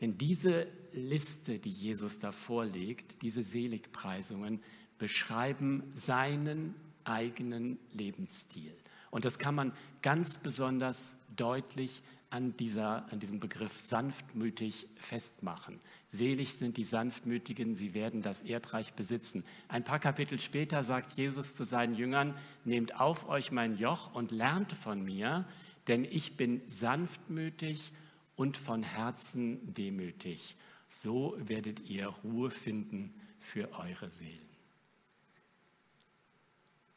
Denn 0.00 0.16
diese 0.16 0.66
Liste, 0.92 1.58
die 1.58 1.70
Jesus 1.70 2.18
da 2.18 2.32
vorlegt, 2.32 3.22
diese 3.22 3.42
Seligpreisungen, 3.42 4.62
beschreiben 4.98 5.90
seinen 5.92 6.74
eigenen 7.04 7.78
Lebensstil. 7.92 8.74
Und 9.10 9.24
das 9.24 9.38
kann 9.38 9.54
man 9.54 9.72
ganz 10.02 10.38
besonders 10.38 11.14
deutlich 11.36 12.02
an, 12.30 12.56
dieser, 12.56 13.12
an 13.12 13.18
diesem 13.18 13.40
Begriff 13.40 13.78
sanftmütig 13.78 14.86
festmachen. 14.96 15.80
Selig 16.08 16.54
sind 16.54 16.76
die 16.76 16.84
Sanftmütigen, 16.84 17.74
sie 17.74 17.92
werden 17.92 18.22
das 18.22 18.42
Erdreich 18.42 18.92
besitzen. 18.94 19.44
Ein 19.68 19.82
paar 19.82 19.98
Kapitel 19.98 20.38
später 20.38 20.84
sagt 20.84 21.12
Jesus 21.12 21.56
zu 21.56 21.64
seinen 21.64 21.96
Jüngern, 21.96 22.36
nehmt 22.64 22.98
auf 23.00 23.28
euch 23.28 23.50
mein 23.50 23.76
Joch 23.76 24.14
und 24.14 24.30
lernt 24.30 24.72
von 24.72 25.04
mir, 25.04 25.44
denn 25.88 26.04
ich 26.04 26.36
bin 26.36 26.62
sanftmütig 26.66 27.92
und 28.36 28.56
von 28.56 28.84
Herzen 28.84 29.74
demütig. 29.74 30.56
So 30.88 31.36
werdet 31.38 31.88
ihr 31.88 32.06
Ruhe 32.08 32.50
finden 32.50 33.12
für 33.40 33.72
eure 33.72 34.08
Seelen. 34.08 34.48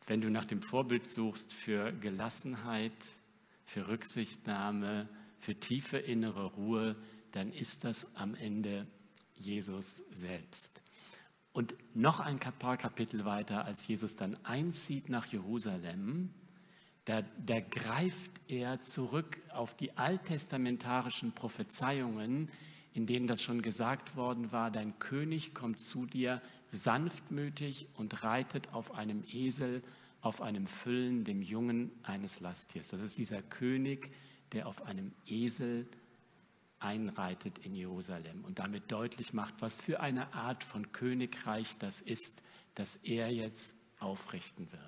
Wenn 0.05 0.21
du 0.21 0.29
nach 0.29 0.45
dem 0.45 0.61
Vorbild 0.61 1.09
suchst 1.09 1.53
für 1.53 1.91
Gelassenheit, 1.93 2.91
für 3.65 3.87
Rücksichtnahme, 3.87 5.07
für 5.43 5.55
tiefe 5.55 5.97
innere 5.97 6.45
Ruhe, 6.45 6.95
dann 7.31 7.51
ist 7.51 7.83
das 7.83 8.15
am 8.15 8.33
Ende 8.35 8.87
Jesus 9.35 9.97
selbst. 10.11 10.81
Und 11.51 11.75
noch 11.93 12.19
ein 12.19 12.39
paar 12.39 12.77
Kapitel 12.77 13.25
weiter, 13.25 13.65
als 13.65 13.87
Jesus 13.87 14.15
dann 14.15 14.35
einzieht 14.43 15.09
nach 15.09 15.25
Jerusalem, 15.25 16.33
da, 17.05 17.21
da 17.45 17.59
greift 17.59 18.31
er 18.47 18.79
zurück 18.79 19.41
auf 19.49 19.75
die 19.75 19.97
alttestamentarischen 19.97 21.33
Prophezeiungen, 21.33 22.49
in 22.93 23.05
denen 23.05 23.27
das 23.27 23.41
schon 23.41 23.61
gesagt 23.61 24.15
worden 24.15 24.51
war, 24.51 24.71
dein 24.71 24.97
König 24.99 25.53
kommt 25.53 25.81
zu 25.81 26.05
dir 26.05 26.41
sanftmütig 26.69 27.87
und 27.95 28.23
reitet 28.23 28.71
auf 28.73 28.93
einem 28.95 29.23
Esel, 29.27 29.83
auf 30.21 30.41
einem 30.41 30.65
Füllen, 30.67 31.25
dem 31.25 31.41
Jungen 31.41 31.91
eines 32.03 32.39
Lasttiers. 32.39 32.87
Das 32.87 33.01
ist 33.01 33.17
dieser 33.17 33.41
König, 33.41 34.11
der 34.53 34.67
auf 34.67 34.85
einem 34.85 35.11
Esel 35.25 35.87
einreitet 36.79 37.59
in 37.59 37.75
Jerusalem 37.75 38.43
und 38.43 38.59
damit 38.59 38.91
deutlich 38.91 39.33
macht, 39.33 39.55
was 39.59 39.81
für 39.81 39.99
eine 40.01 40.33
Art 40.33 40.63
von 40.63 40.91
Königreich 40.91 41.77
das 41.79 42.01
ist, 42.01 42.43
das 42.75 42.97
er 42.97 43.31
jetzt 43.31 43.73
aufrichten 43.99 44.71
wird. 44.71 44.81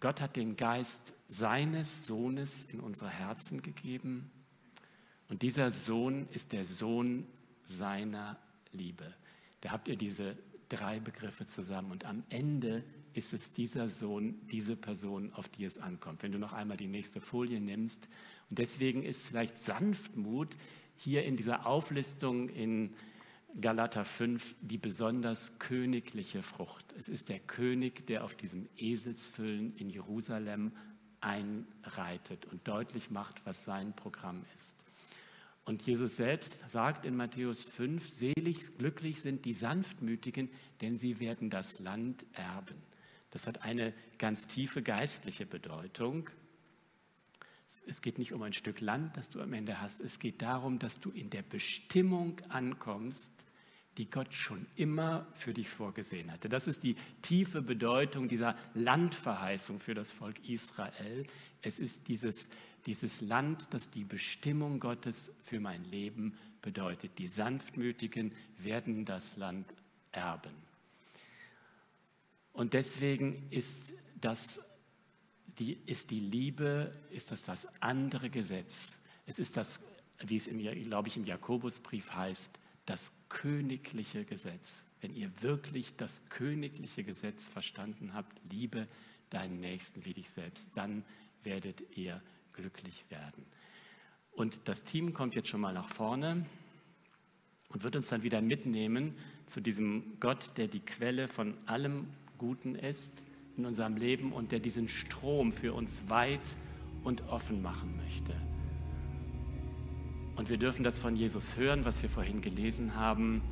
Gott 0.00 0.20
hat 0.20 0.36
den 0.36 0.56
Geist 0.56 1.12
seines 1.26 2.06
Sohnes 2.06 2.64
in 2.64 2.80
unsere 2.80 3.10
Herzen 3.10 3.62
gegeben 3.62 4.30
und 5.28 5.42
dieser 5.42 5.70
Sohn 5.70 6.28
ist 6.32 6.52
der 6.52 6.64
Sohn 6.64 7.26
seiner 7.64 8.38
Liebe. 8.72 9.14
Da 9.60 9.72
habt 9.72 9.88
ihr 9.88 9.96
diese 9.96 10.36
drei 10.68 11.00
Begriffe 11.00 11.46
zusammen 11.46 11.90
und 11.90 12.04
am 12.04 12.22
Ende 12.30 12.84
ist 13.18 13.34
es 13.34 13.52
dieser 13.52 13.88
Sohn, 13.88 14.40
diese 14.50 14.76
Person, 14.76 15.32
auf 15.34 15.48
die 15.48 15.64
es 15.64 15.78
ankommt. 15.78 16.22
Wenn 16.22 16.32
du 16.32 16.38
noch 16.38 16.52
einmal 16.52 16.76
die 16.76 16.86
nächste 16.86 17.20
Folie 17.20 17.60
nimmst. 17.60 18.08
Und 18.48 18.58
deswegen 18.58 19.02
ist 19.02 19.28
vielleicht 19.28 19.58
Sanftmut 19.58 20.56
hier 20.96 21.24
in 21.24 21.36
dieser 21.36 21.66
Auflistung 21.66 22.48
in 22.48 22.94
Galater 23.60 24.04
5 24.04 24.54
die 24.60 24.78
besonders 24.78 25.58
königliche 25.58 26.42
Frucht. 26.42 26.84
Es 26.96 27.08
ist 27.08 27.28
der 27.28 27.40
König, 27.40 28.06
der 28.06 28.24
auf 28.24 28.36
diesem 28.36 28.68
Eselsfüllen 28.76 29.74
in 29.76 29.90
Jerusalem 29.90 30.72
einreitet 31.20 32.46
und 32.46 32.66
deutlich 32.68 33.10
macht, 33.10 33.44
was 33.44 33.64
sein 33.64 33.94
Programm 33.94 34.44
ist. 34.54 34.74
Und 35.64 35.84
Jesus 35.84 36.16
selbst 36.16 36.70
sagt 36.70 37.04
in 37.04 37.16
Matthäus 37.16 37.64
5, 37.64 38.08
selig, 38.08 38.78
glücklich 38.78 39.20
sind 39.20 39.44
die 39.44 39.52
Sanftmütigen, 39.52 40.48
denn 40.80 40.96
sie 40.96 41.20
werden 41.20 41.50
das 41.50 41.80
Land 41.80 42.24
erben. 42.32 42.87
Das 43.30 43.46
hat 43.46 43.62
eine 43.62 43.92
ganz 44.18 44.46
tiefe 44.46 44.82
geistliche 44.82 45.46
Bedeutung. 45.46 46.30
Es 47.86 48.00
geht 48.00 48.18
nicht 48.18 48.32
um 48.32 48.42
ein 48.42 48.54
Stück 48.54 48.80
Land, 48.80 49.16
das 49.16 49.28
du 49.28 49.42
am 49.42 49.52
Ende 49.52 49.80
hast. 49.80 50.00
Es 50.00 50.18
geht 50.18 50.40
darum, 50.40 50.78
dass 50.78 51.00
du 51.00 51.10
in 51.10 51.28
der 51.28 51.42
Bestimmung 51.42 52.40
ankommst, 52.48 53.32
die 53.98 54.08
Gott 54.08 54.32
schon 54.32 54.66
immer 54.76 55.26
für 55.34 55.52
dich 55.52 55.68
vorgesehen 55.68 56.32
hatte. 56.32 56.48
Das 56.48 56.66
ist 56.66 56.82
die 56.82 56.96
tiefe 57.20 57.60
Bedeutung 57.60 58.28
dieser 58.28 58.56
Landverheißung 58.74 59.80
für 59.80 59.94
das 59.94 60.12
Volk 60.12 60.48
Israel. 60.48 61.26
Es 61.60 61.78
ist 61.78 62.08
dieses, 62.08 62.48
dieses 62.86 63.20
Land, 63.20 63.74
das 63.74 63.90
die 63.90 64.04
Bestimmung 64.04 64.80
Gottes 64.80 65.36
für 65.44 65.60
mein 65.60 65.84
Leben 65.84 66.38
bedeutet. 66.62 67.18
Die 67.18 67.26
Sanftmütigen 67.26 68.32
werden 68.58 69.04
das 69.04 69.36
Land 69.36 69.66
erben. 70.12 70.67
Und 72.58 72.74
deswegen 72.74 73.46
ist 73.50 73.94
das 74.20 74.60
die, 75.60 75.74
ist 75.86 76.10
die 76.10 76.18
Liebe, 76.18 76.90
ist 77.12 77.30
das 77.30 77.44
das 77.44 77.68
andere 77.80 78.30
Gesetz. 78.30 78.98
Es 79.26 79.38
ist 79.38 79.56
das, 79.56 79.78
wie 80.26 80.34
es, 80.34 80.48
im, 80.48 80.58
glaube 80.58 81.06
ich, 81.06 81.16
im 81.16 81.24
Jakobusbrief 81.24 82.12
heißt, 82.12 82.58
das 82.84 83.12
königliche 83.28 84.24
Gesetz. 84.24 84.86
Wenn 85.00 85.14
ihr 85.14 85.30
wirklich 85.40 85.94
das 85.94 86.28
königliche 86.30 87.04
Gesetz 87.04 87.46
verstanden 87.46 88.12
habt, 88.12 88.36
liebe 88.50 88.88
deinen 89.30 89.60
Nächsten 89.60 90.04
wie 90.04 90.14
dich 90.14 90.28
selbst, 90.28 90.70
dann 90.74 91.04
werdet 91.44 91.96
ihr 91.96 92.20
glücklich 92.54 93.04
werden. 93.08 93.46
Und 94.32 94.62
das 94.64 94.82
Team 94.82 95.14
kommt 95.14 95.36
jetzt 95.36 95.48
schon 95.48 95.60
mal 95.60 95.74
nach 95.74 95.88
vorne 95.88 96.44
und 97.68 97.84
wird 97.84 97.94
uns 97.94 98.08
dann 98.08 98.24
wieder 98.24 98.42
mitnehmen 98.42 99.16
zu 99.46 99.60
diesem 99.60 100.18
Gott, 100.18 100.54
der 100.56 100.66
die 100.66 100.80
Quelle 100.80 101.28
von 101.28 101.54
allem 101.68 102.08
Guten 102.38 102.76
ist 102.76 103.24
in 103.56 103.66
unserem 103.66 103.96
Leben 103.96 104.32
und 104.32 104.52
der 104.52 104.60
diesen 104.60 104.88
Strom 104.88 105.52
für 105.52 105.74
uns 105.74 106.02
weit 106.08 106.56
und 107.02 107.28
offen 107.28 107.60
machen 107.60 107.96
möchte. 107.96 108.32
Und 110.36 110.48
wir 110.48 110.56
dürfen 110.56 110.84
das 110.84 111.00
von 111.00 111.16
Jesus 111.16 111.56
hören, 111.56 111.84
was 111.84 112.00
wir 112.00 112.08
vorhin 112.08 112.40
gelesen 112.40 112.94
haben. 112.94 113.42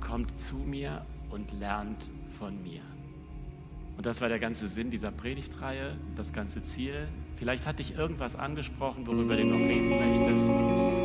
Kommt 0.00 0.38
zu 0.38 0.56
mir 0.56 1.06
und 1.30 1.58
lernt 1.58 2.10
von 2.38 2.62
mir. 2.62 2.82
Und 3.96 4.04
das 4.04 4.20
war 4.20 4.28
der 4.28 4.38
ganze 4.38 4.68
Sinn 4.68 4.90
dieser 4.90 5.10
Predigtreihe, 5.10 5.96
das 6.14 6.34
ganze 6.34 6.62
Ziel. 6.62 7.08
Vielleicht 7.36 7.66
hat 7.66 7.78
dich 7.78 7.96
irgendwas 7.96 8.36
angesprochen, 8.36 9.06
worüber 9.06 9.36
du 9.36 9.44
noch 9.46 9.56
reden 9.56 9.88
möchtest. 9.88 10.95